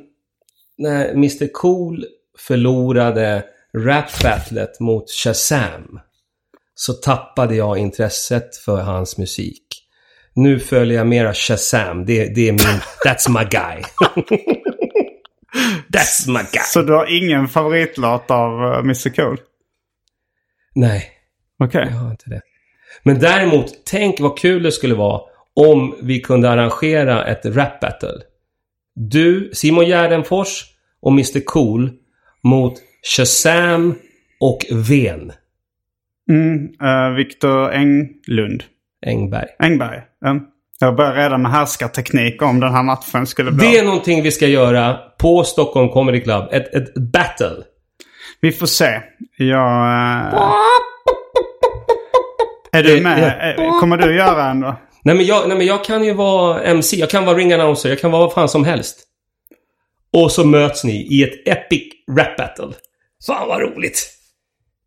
[0.77, 2.05] när Mr Cool
[2.47, 3.43] förlorade
[3.77, 5.99] rap-battlet mot Shazam
[6.75, 9.63] så tappade jag intresset för hans musik.
[10.33, 12.05] Nu följer jag mera Shazam.
[12.05, 12.59] Det, det är min...
[13.07, 13.81] That's my guy.
[15.93, 16.61] that's my guy.
[16.65, 19.37] Så du har ingen favoritlåt av eh, Mr Cool?
[20.75, 21.09] Nej.
[21.59, 21.81] Okej.
[21.81, 21.91] Okay.
[21.93, 22.41] Jag har inte det.
[23.03, 25.21] Men däremot, tänk vad kul det skulle vara
[25.53, 28.21] om vi kunde arrangera ett rap battle.
[28.99, 30.63] Du, Simon Gärdenfors
[31.01, 31.89] och Mr Cool
[32.43, 32.73] mot
[33.17, 33.95] Shazam
[34.39, 35.31] och Ven.
[36.29, 38.63] Mm, uh, eh, Viktor Englund.
[39.05, 39.45] Engberg.
[39.59, 40.01] Engberg.
[40.25, 40.43] Mm.
[40.79, 44.31] Jag börjar redan med härskarteknik om den här matchen skulle bli Det är någonting vi
[44.31, 46.49] ska göra på Stockholm Comedy Club.
[46.51, 47.57] Ett, ett battle.
[48.41, 49.01] Vi får se.
[49.37, 49.87] Jag...
[50.33, 50.51] Uh...
[52.71, 53.55] Är du med?
[53.59, 54.75] Eh, kommer du göra en då?
[55.07, 57.89] Nej men, jag, nej men jag kan ju vara MC, jag kan vara ring announcer,
[57.89, 58.99] jag kan vara vad fan som helst.
[60.13, 61.81] Och så möts ni i ett epic
[62.17, 62.67] rap battle.
[63.27, 64.09] Fan vad roligt!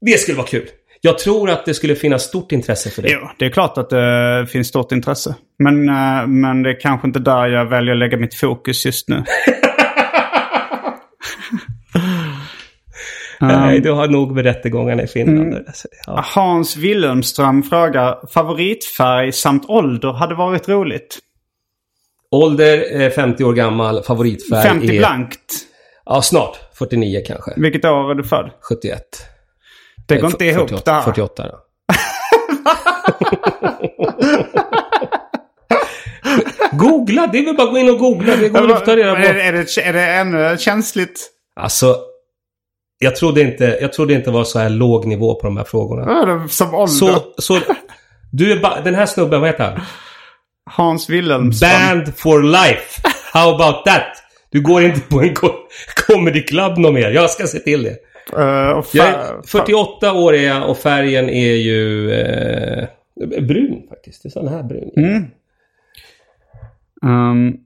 [0.00, 0.68] Det skulle vara kul.
[1.00, 3.10] Jag tror att det skulle finnas stort intresse för det.
[3.10, 5.34] Ja, det är klart att det finns stort intresse.
[5.58, 9.08] Men, eh, men det är kanske inte där jag väljer att lägga mitt fokus just
[9.08, 9.24] nu.
[13.42, 15.52] Nej, ehm, du har nog med rättegångarna i Finland.
[15.52, 15.64] Mm.
[15.66, 16.24] Alltså, ja.
[16.34, 21.18] Hans Wilhelmström frågar, favoritfärg samt ålder hade varit roligt.
[22.30, 24.98] Ålder, 50 eh, år gammal, favoritfärg 50 är...
[24.98, 25.52] blankt.
[26.04, 26.58] Ja, snart.
[26.78, 27.50] 49 kanske.
[27.56, 28.50] Vilket år är du född?
[28.68, 28.98] 71.
[30.08, 31.02] Det eh, går inte ihop 48, det här.
[31.04, 31.60] 48 då.
[36.72, 37.26] 'Googla!
[37.32, 38.36] Det är väl bara att gå in och googla.
[38.36, 39.20] Det går att ofta reda på.
[39.22, 41.30] Är det, är det ännu känsligt?
[41.56, 41.96] Alltså,
[43.02, 45.64] jag trodde inte, jag trodde inte det var så här låg nivå på de här
[45.64, 46.04] frågorna.
[46.48, 46.86] som ålder.
[46.92, 47.58] Så, så,
[48.32, 48.80] du är bara...
[48.80, 49.80] den här snubben, vad heter han?
[50.70, 51.68] Hans Wilhelmsson.
[51.88, 53.00] Band for life.
[53.32, 54.06] How about that?
[54.50, 55.34] Du går inte på en
[56.06, 57.10] comedy club någon mer.
[57.10, 57.96] Jag ska se till det.
[58.36, 62.84] Uh, är, 48 år är jag och färgen är ju eh,
[63.40, 64.22] brun faktiskt.
[64.22, 64.90] Det är sån här brun.
[64.96, 65.26] Mm.
[67.06, 67.56] Um.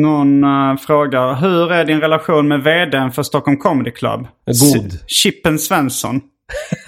[0.00, 4.20] Någon uh, eh, frågar, hur är din relation med vdn för Stockholm Comedy Club?
[4.46, 4.50] God.
[4.86, 6.20] S Chippen Svensson.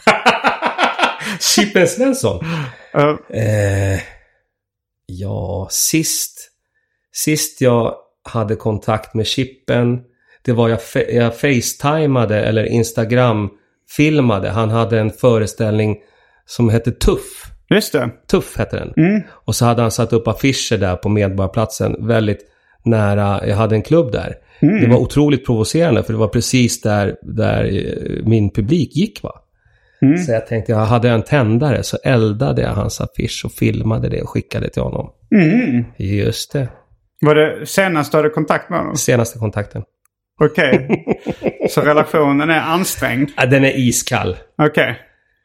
[1.41, 2.45] Chippen Svensson?
[2.99, 3.39] Uh.
[3.41, 4.01] Eh,
[5.07, 6.51] ja, sist,
[7.13, 7.95] sist jag
[8.31, 10.01] hade kontakt med Chippen,
[10.45, 10.79] det var jag,
[11.13, 14.51] jag facetimade eller Instagram-filmade.
[14.51, 15.97] Han hade en föreställning
[16.47, 17.45] som hette Tuff.
[17.71, 18.11] Just det.
[18.31, 19.05] Tuff hette den.
[19.07, 19.23] Mm.
[19.31, 22.07] Och så hade han satt upp affischer där på Medborgarplatsen.
[22.07, 22.47] Väldigt
[22.87, 24.35] nära, jag hade en klubb där.
[24.61, 24.81] Mm.
[24.81, 29.23] Det var otroligt provocerande för det var precis där, där eh, min publik gick.
[29.23, 29.33] va.
[30.03, 30.19] Mm.
[30.19, 34.23] Så jag tänkte, jag hade en tändare så eldade jag hans affisch och filmade det
[34.23, 35.11] och skickade till honom.
[35.35, 35.85] Mm.
[35.99, 36.69] Just det.
[37.21, 38.97] Var det senaste du hade kontakt med honom?
[38.97, 39.83] Senaste kontakten.
[40.41, 41.03] Okej.
[41.27, 41.69] Okay.
[41.71, 43.31] så relationen är ansträngd?
[43.37, 44.37] Ja, den är iskall.
[44.59, 44.71] Okej.
[44.71, 44.95] Okay.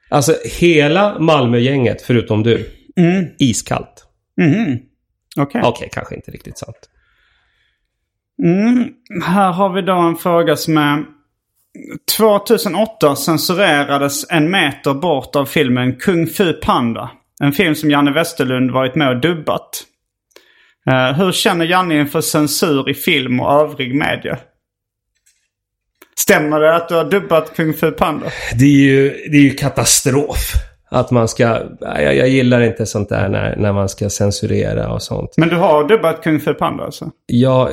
[0.10, 2.66] Alltså hela Malmögänget, förutom du,
[2.98, 3.26] mm.
[3.40, 4.06] iskallt.
[4.42, 4.52] Mm.
[4.52, 4.82] Okej.
[5.38, 5.62] Okay.
[5.66, 6.80] Okej, kanske inte riktigt sant.
[8.44, 8.90] Mm.
[9.24, 11.06] Här har vi då en fråga som är
[12.18, 17.12] 2008 censurerades en meter bort av filmen Kung Fu Panda.
[17.44, 19.84] En film som Janne Westerlund varit med och dubbat.
[20.92, 24.38] Uh, hur känner Janne inför censur i film och övrig media?
[26.18, 28.26] Stämmer det att du har dubbat Kung Fu Panda?
[28.56, 30.54] Det är ju, det är ju katastrof.
[30.90, 31.44] Att man ska...
[31.80, 35.30] Jag, jag gillar inte sånt där när, när man ska censurera och sånt.
[35.38, 37.10] Men du har dubbat Kung Fu Panda alltså?
[37.26, 37.70] Ja,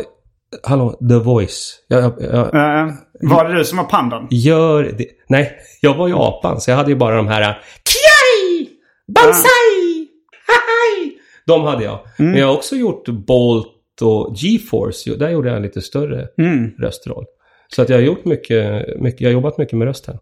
[0.63, 1.75] Hallå, The Voice.
[1.89, 4.27] Jag, jag, jag, äh, eh, var det du som var pandan?
[4.31, 5.07] Gör det.
[5.29, 7.41] Nej, jag var ju apan så jag hade ju bara de här...
[7.41, 7.57] Eh,
[7.89, 8.69] Kiai!
[9.15, 10.07] Bansai!
[10.47, 11.13] Hahai!
[11.47, 11.99] De hade jag.
[12.19, 12.31] Mm.
[12.31, 15.11] Men jag har också gjort Bolt och GeForce.
[15.15, 16.71] Där gjorde jag en lite större mm.
[16.79, 17.25] röstroll.
[17.69, 20.19] Så att jag har gjort mycket, mycket, jag har jobbat mycket med röst här.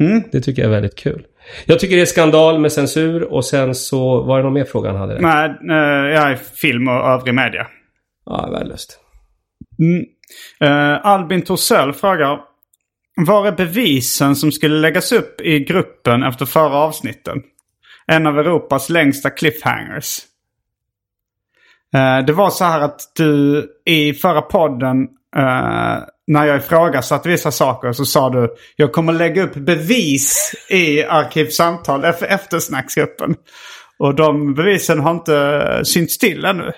[0.00, 0.22] Mm.
[0.32, 1.24] Det tycker jag är väldigt kul.
[1.66, 4.90] Jag tycker det är skandal med censur och sen så var det någon mer fråga
[4.90, 5.20] han hade?
[5.20, 7.66] Nej, eh, jag är film och övrig media.
[8.26, 8.98] Ja, värdelöst.
[10.64, 12.40] Uh, Albin Torssell frågar.
[13.26, 17.42] Var är bevisen som skulle läggas upp i gruppen efter förra avsnitten?
[18.06, 20.18] En av Europas längsta cliffhangers.
[21.96, 24.98] Uh, det var så här att du i förra podden
[25.36, 31.04] uh, när jag ifrågasatte vissa saker så sa du jag kommer lägga upp bevis i
[31.04, 33.34] arkivsamtal efter snacksgruppen.
[33.98, 36.72] Och de bevisen har inte synts till ännu.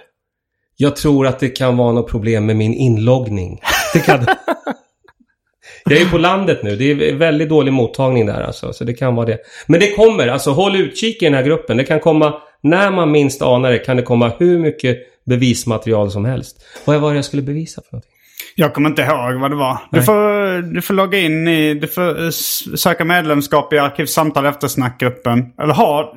[0.83, 3.61] Jag tror att det kan vara något problem med min inloggning.
[3.93, 4.25] Det kan...
[5.85, 6.77] Jag är på landet nu.
[6.77, 8.73] Det är väldigt dålig mottagning där alltså.
[8.73, 9.39] Så det kan vara det.
[9.67, 10.29] Men det kommer.
[10.29, 11.77] Alltså håll utkik i den här gruppen.
[11.77, 16.25] Det kan komma, när man minst anar det, kan det komma hur mycket bevismaterial som
[16.25, 16.57] helst.
[16.85, 18.11] Vad var det jag skulle bevisa för någonting?
[18.57, 19.79] Jag kommer inte ihåg vad det var.
[19.91, 21.75] Du får, du får logga in i...
[21.75, 22.31] Du får eh,
[22.77, 25.45] söka medlemskap i Arkivsamtal eftersnackgruppen.
[25.63, 26.17] Eller ha...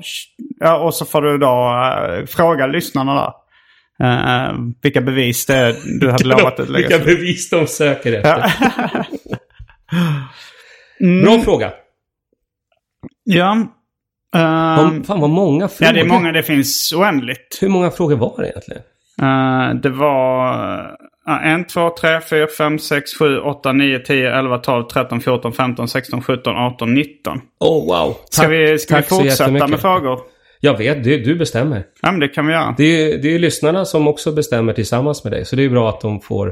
[0.60, 1.48] Ja, och så får du då
[2.10, 3.32] äh, fråga lyssnarna där.
[4.04, 8.46] Uh, vilka bevis det är du hade lovat att lägga Vilka bevis de söker efter.
[11.02, 11.24] mm.
[11.26, 11.72] Bra fråga.
[13.24, 13.52] Ja.
[14.36, 15.88] Um, Fan vad många frågor.
[15.96, 16.32] Ja, det är många.
[16.32, 17.58] Det finns oändligt.
[17.62, 18.82] Hur många frågor var det egentligen?
[19.22, 20.52] Uh, det var...
[21.30, 25.54] Uh, 1, 2, 3, 4, 5, 6, 7, 8, 9, 10, 11, 12, 13, 14,
[25.54, 27.42] 15, 16, 17, 18, 19.
[27.60, 28.16] Oh wow.
[28.30, 30.20] Ska tack, vi, ska vi fortsätta med frågor?
[30.66, 31.84] Jag vet, det, du bestämmer.
[32.02, 32.74] Ja, men det kan vi göra.
[32.78, 35.46] Det är, det är lyssnarna som också bestämmer tillsammans med dig.
[35.46, 36.48] Så det är bra att de får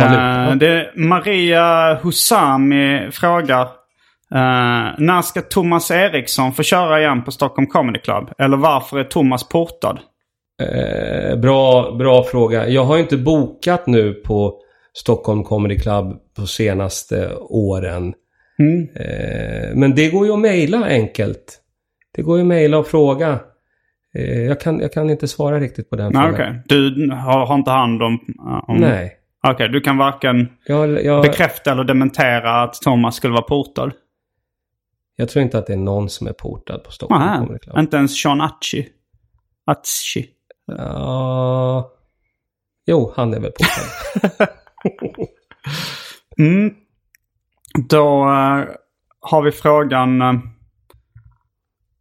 [0.00, 3.62] uh, det, Maria Husami frågar.
[3.64, 8.30] Uh, när ska Thomas Eriksson få köra igen på Stockholm Comedy Club?
[8.38, 9.98] Eller varför är Thomas portad?
[10.62, 12.68] Uh, bra, bra fråga.
[12.68, 14.56] Jag har inte bokat nu på
[14.94, 18.14] Stockholm Comedy Club på senaste åren.
[18.58, 18.86] Mm.
[19.80, 21.60] men det går ju att mejla enkelt.
[22.14, 23.38] Det går ju att mejla och fråga.
[24.14, 26.50] Eh, jag kan, jag kan inte svara riktigt på den Nej, frågan.
[26.50, 26.62] Okay.
[26.66, 28.12] Du har, har inte hand om...
[28.46, 28.76] Eh, om...
[28.76, 29.12] Nej.
[29.42, 31.22] Okej, okay, du kan varken jag, jag...
[31.22, 33.92] bekräfta eller dementera att Thomas skulle vara portad?
[35.16, 37.96] Jag tror inte att det är någon som är portad på Stockholm Aha, Comedy Inte
[37.96, 38.88] ens Sean Atchi?
[39.66, 40.26] Atchi?
[40.66, 41.90] Ja...
[42.86, 44.48] Jo, han är väl portad.
[46.38, 46.74] mm.
[47.88, 48.66] Då uh,
[49.20, 50.22] har vi frågan...
[50.22, 50.34] Uh...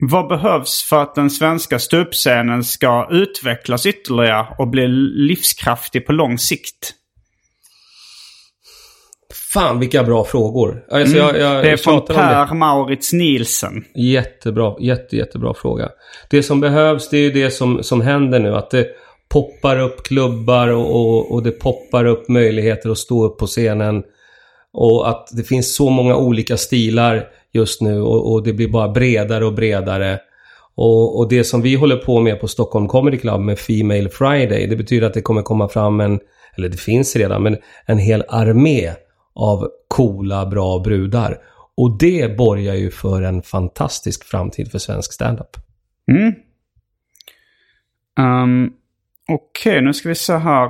[0.08, 4.88] Vad behövs för att den svenska ståuppscenen ska utvecklas ytterligare och bli
[5.28, 6.94] livskraftig på lång sikt?
[9.54, 10.84] Fan vilka bra frågor.
[10.92, 11.28] Alltså, mm.
[11.28, 13.84] jag, jag, det är från Per Mauritz Nielsen.
[14.14, 15.90] Jättebra, jätte, jättebra fråga.
[16.30, 18.56] Det som behövs det är ju det som, som händer nu.
[18.56, 18.88] Att det
[19.30, 24.04] poppar upp klubbar och, och, och det poppar upp möjligheter att stå upp på scenen.
[24.74, 27.24] Och att det finns så många olika stilar
[27.54, 30.20] just nu och, och det blir bara bredare och bredare.
[30.76, 34.68] Och, och, det som vi håller på med på Stockholm Comedy Club med Female Friday,
[34.68, 36.20] det betyder att det kommer komma fram en,
[36.58, 38.92] eller det finns redan, men en hel armé
[39.36, 41.38] av coola, bra brudar.
[41.78, 45.50] Och det borgar ju för en fantastisk framtid för svensk standup.
[46.12, 46.22] Mm.
[48.44, 48.74] Um,
[49.30, 50.70] Okej, okay, nu ska vi se här.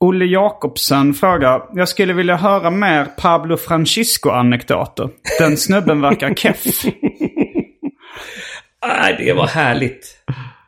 [0.00, 5.08] Olle Jakobsen frågar, jag skulle vilja höra mer Pablo Francisco-anekdoter.
[5.38, 6.64] Den snubben verkar keff.
[8.80, 10.16] ah, det var härligt.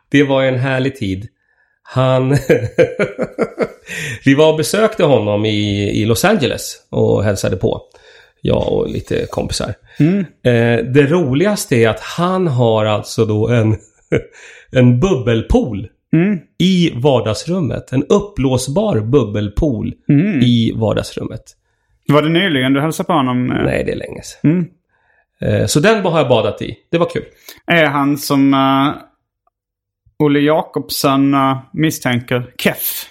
[0.09, 1.27] Det var en härlig tid.
[1.83, 2.29] Han...
[4.25, 7.81] Vi var och besökte honom i, i Los Angeles och hälsade på.
[8.41, 9.73] Jag och lite kompisar.
[9.99, 10.19] Mm.
[10.19, 13.77] Eh, det roligaste är att han har alltså då en,
[14.71, 16.39] en bubbelpool Mm.
[16.59, 17.91] i vardagsrummet.
[17.91, 20.39] En uppblåsbar bubbelpool mm.
[20.41, 21.41] i vardagsrummet.
[22.07, 23.47] Var det nyligen du hälsade på honom?
[23.47, 24.51] Nej, det är länge sedan.
[24.51, 24.65] Mm.
[25.41, 26.75] Eh, så den har jag badat i.
[26.91, 27.23] Det var kul.
[27.67, 28.93] Är han som uh,
[30.23, 33.05] Olle Jakobsen uh, misstänker keff?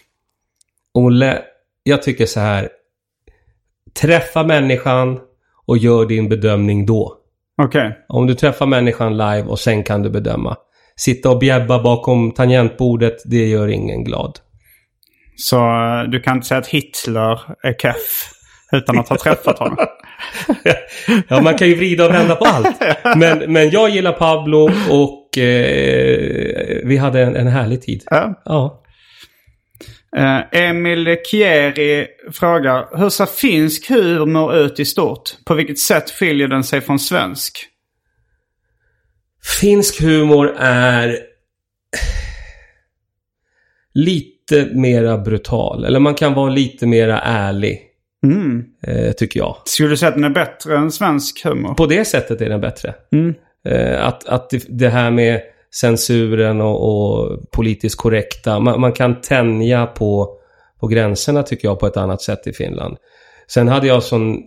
[0.94, 1.38] Olle,
[1.82, 2.68] jag tycker så här.
[4.02, 5.18] Träffa människan
[5.66, 7.14] och gör din bedömning då.
[7.62, 7.86] Okej.
[7.86, 7.98] Okay.
[8.08, 10.56] Om du träffar människan live och sen kan du bedöma
[11.00, 14.36] sitta och bjäbba bakom tangentbordet, det gör ingen glad.
[15.36, 18.30] Så eh, du kan inte säga att Hitler är keff
[18.72, 19.76] utan att ha träffat honom?
[21.28, 22.80] ja, man kan ju vrida och vända på allt.
[23.16, 28.02] Men, men jag gillar Pablo och eh, vi hade en, en härlig tid.
[28.10, 28.42] Ja.
[28.44, 28.76] ja.
[30.16, 35.22] Eh, Emil Kieri frågar, hur ser finsk humor ut i stort?
[35.46, 37.66] På vilket sätt skiljer den sig från svensk?
[39.60, 41.16] Finsk humor är
[43.94, 45.84] lite mera brutal.
[45.84, 47.80] Eller man kan vara lite mera ärlig.
[48.24, 48.64] Mm.
[48.86, 49.56] Eh, tycker jag.
[49.64, 51.74] Skulle du säga att den är bättre än svensk humor?
[51.74, 52.94] På det sättet är den bättre.
[53.12, 53.34] Mm.
[53.68, 55.42] Eh, att, att det här med
[55.80, 56.88] censuren och,
[57.20, 58.60] och politiskt korrekta.
[58.60, 60.34] Man, man, kan tänja på,
[60.80, 62.96] på gränserna tycker jag på ett annat sätt i Finland.
[63.48, 64.42] Sen hade jag sån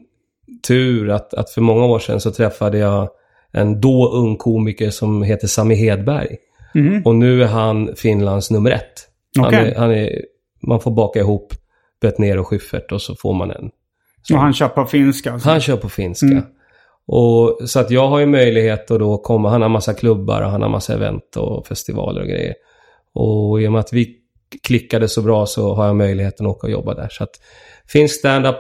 [0.68, 3.10] tur att, att för många år sedan så träffade jag
[3.54, 6.36] en då ung komiker som heter Sami Hedberg.
[6.76, 7.02] Mm.
[7.06, 8.94] Och nu är han Finlands nummer ett.
[9.40, 9.54] Okay.
[9.58, 10.22] Han är, han är,
[10.68, 11.54] man får baka ihop
[12.02, 13.70] Betnér och Schyffert och så får man en.
[14.24, 14.34] Så.
[14.36, 15.32] Och han kör på finska?
[15.34, 15.50] Alltså.
[15.50, 16.26] Han kör på finska.
[16.26, 16.44] Mm.
[17.08, 19.50] Och, så att jag har ju möjlighet att då komma.
[19.50, 22.54] Han har massa klubbar och han har massa event och festivaler och grejer.
[23.14, 24.16] Och i och med att vi
[24.68, 27.08] klickade så bra så har jag möjligheten att åka och jobba där.
[27.12, 27.32] Så att
[27.92, 28.58] finsk standup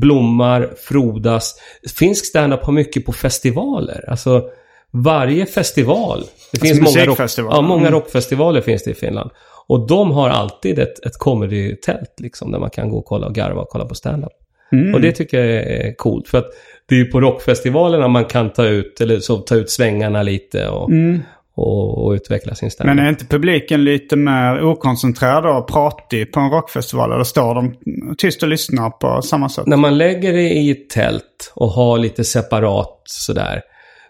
[0.00, 1.54] blommar, frodas.
[1.98, 4.04] Finsk standup har mycket på festivaler.
[4.10, 4.44] Alltså
[4.90, 6.20] varje festival.
[6.20, 7.20] Det alltså finns många, rock,
[7.54, 7.92] ja, många mm.
[7.92, 9.30] rockfestivaler finns det i Finland.
[9.66, 13.34] Och de har alltid ett, ett comedy-tält liksom, där man kan gå och kolla och
[13.34, 14.30] garva och kolla på standup.
[14.72, 14.94] Mm.
[14.94, 16.28] Och det tycker jag är coolt.
[16.28, 16.46] För att
[16.86, 20.68] det är ju på rockfestivalerna man kan ta ut, eller så, ta ut svängarna lite
[20.68, 21.20] och, mm
[21.56, 22.96] och, och utveckla sin stämning.
[22.96, 27.12] Men är inte publiken lite mer okoncentrerad och pratig på en rockfestival?
[27.12, 27.74] Eller står de
[28.18, 29.66] tyst och lyssnar på samma sätt?
[29.66, 33.62] När man lägger det i ett tält och har lite separat sådär,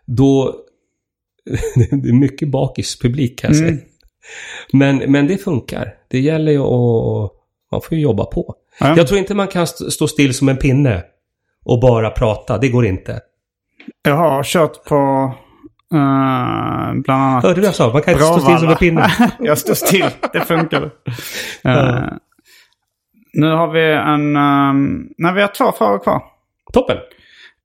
[0.07, 0.55] då...
[1.91, 3.71] det är mycket bakispublik kan jag mm.
[3.71, 3.81] säga.
[3.83, 3.89] Mm.
[4.99, 5.95] Men, men det funkar.
[6.11, 7.31] Det gäller ju att...
[7.73, 8.55] Man får ju jobba på.
[8.81, 8.97] Mm.
[8.97, 11.03] Jag tror inte man kan stå still som en pinne
[11.65, 12.59] och bara prata.
[12.59, 13.21] Det går inte.
[14.05, 15.33] Jag har kört på
[15.95, 17.43] Eh, bland annat.
[17.45, 17.93] Hörde du vad jag sa?
[17.93, 19.07] Man kan inte stå still som en pinne.
[19.41, 20.11] jag står still.
[20.33, 20.83] Det funkar.
[20.83, 20.89] Uh,
[23.33, 24.37] nu har vi en...
[24.37, 26.23] Um, nej, vi har två frågor kvar.
[26.73, 26.97] Toppen.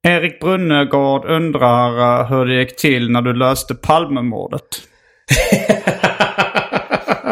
[0.02, 4.66] Erik Brunnegård undrar uh, hur det gick till när du löste Palmemordet.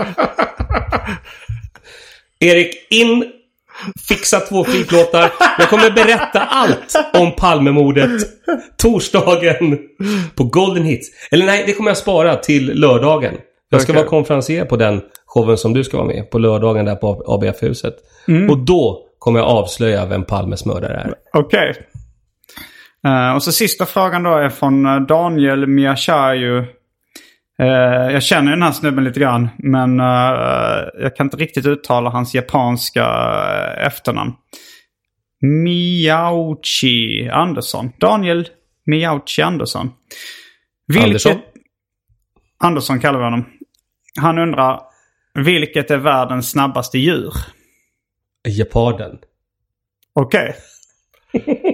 [2.40, 3.24] Erik, in
[4.08, 5.32] Fixa två friplåtar.
[5.58, 8.10] Jag kommer berätta allt om Palmemordet
[8.82, 9.78] torsdagen
[10.36, 11.08] på Golden Hits.
[11.30, 13.34] Eller nej, det kommer jag spara till lördagen.
[13.70, 14.02] Jag ska okay.
[14.02, 17.94] vara konferencier på den showen som du ska vara med på lördagen där på ABF-huset.
[18.28, 18.50] Mm.
[18.50, 21.14] Och då kommer jag avslöja vem Palmes mördare är.
[21.32, 21.70] Okej.
[21.70, 21.84] Okay.
[23.06, 26.64] Uh, eh, och så sista frågan då är från eh, Daniel Miachaju
[27.62, 32.10] Eh, jag känner den här snubben lite grann men eh, jag kan inte riktigt uttala
[32.10, 34.32] hans japanska eh, efternamn.
[35.40, 37.92] Miyauchi Andersson.
[38.00, 38.48] Daniel
[38.86, 39.90] Miyauchi Andersson.
[40.86, 41.06] Vilket...
[41.06, 41.36] Andersson?
[42.58, 43.44] Andersson kallar vi honom.
[44.20, 44.80] Han undrar
[45.34, 47.32] vilket är världens snabbaste djur?
[48.48, 49.18] Japaden.
[50.14, 50.54] Okej.
[51.32, 51.56] Okay.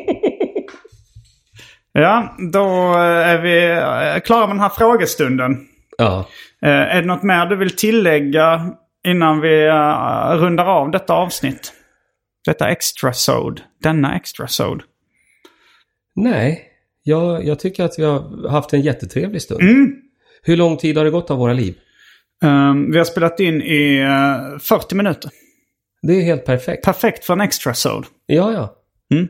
[1.96, 2.68] Ja, då
[2.98, 5.66] är vi klara med den här frågestunden.
[5.98, 6.26] Ja.
[6.62, 8.72] Eh, är det något mer du vill tillägga
[9.06, 11.72] innan vi eh, rundar av detta avsnitt?
[12.46, 13.60] Detta extra sod.
[13.82, 14.82] Denna extra sod.
[16.16, 16.64] Nej,
[17.02, 19.60] jag, jag, tycker att vi har haft en jättetrevlig stund.
[19.62, 19.92] Mm.
[20.42, 21.74] Hur lång tid har det gått av våra liv?
[22.44, 25.30] Um, vi har spelat in i uh, eh, 40 minuter.
[26.02, 26.84] Det är helt perfekt.
[26.84, 28.04] Perfekt för en extra sod.
[28.26, 28.76] Ja, ja.
[29.18, 29.28] Mm.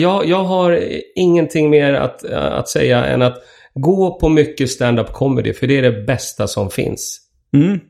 [0.00, 0.80] Jag, jag har
[1.14, 3.36] ingenting mer att, att säga än att
[3.80, 7.20] Gå på mycket stand-up comedy, för det är det bästa som finns.
[7.56, 7.80] Mm.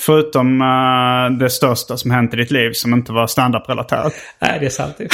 [0.00, 4.12] Förutom uh, det största som hänt i ditt liv som inte var standup-relaterat.
[4.38, 4.94] Nej, det är sant.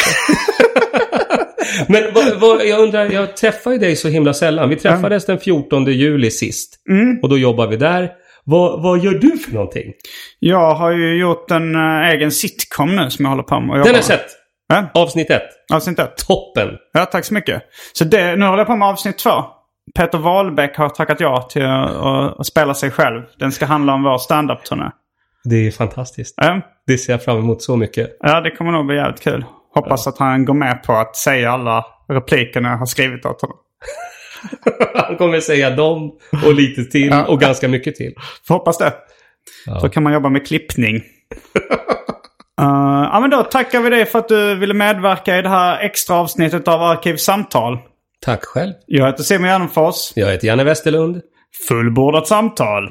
[1.88, 4.68] Men vad, vad, jag undrar, jag träffar ju dig så himla sällan.
[4.68, 5.34] Vi träffades ja.
[5.34, 6.80] den 14 juli sist.
[6.90, 7.18] Mm.
[7.22, 8.10] Och då jobbar vi där.
[8.44, 9.92] Vad, vad, gör du för någonting?
[10.38, 13.70] Jag har ju gjort en uh, egen sitcom nu som jag håller på med.
[13.76, 14.26] Den har jag sett!
[14.68, 14.84] Ja.
[14.94, 15.48] Avsnitt ett.
[15.72, 16.16] Avsnitt ett.
[16.16, 16.76] Toppen!
[16.92, 17.62] Ja, tack så mycket.
[17.92, 19.30] Så det, nu håller jag på med avsnitt två.
[19.98, 21.90] Peter Wahlbeck har tackat ja till att,
[22.40, 23.22] att spela sig själv.
[23.38, 24.90] Den ska handla om vår standup-turné.
[25.44, 26.34] Det är fantastiskt.
[26.36, 26.60] Ja.
[26.86, 28.16] Det ser jag fram emot så mycket.
[28.20, 29.44] Ja, det kommer nog bli jävligt kul.
[29.74, 30.12] Hoppas ja.
[30.12, 33.56] att han går med på att säga alla replikerna jag har skrivit åt honom.
[34.94, 36.10] han kommer säga dem
[36.46, 37.24] och lite till ja.
[37.24, 38.12] och ganska mycket till.
[38.46, 38.92] Får hoppas det.
[39.66, 39.80] Ja.
[39.80, 41.02] Så kan man jobba med klippning.
[42.60, 45.80] Uh, ja, men då tackar vi dig för att du ville medverka i det här
[45.80, 47.78] extra avsnittet av Arkivsamtal.
[48.20, 48.72] Tack själv.
[48.86, 50.12] Jag heter Simon Gärdenfors.
[50.16, 51.20] Jag heter Janne Westerlund.
[51.68, 52.90] Fullbordat samtal.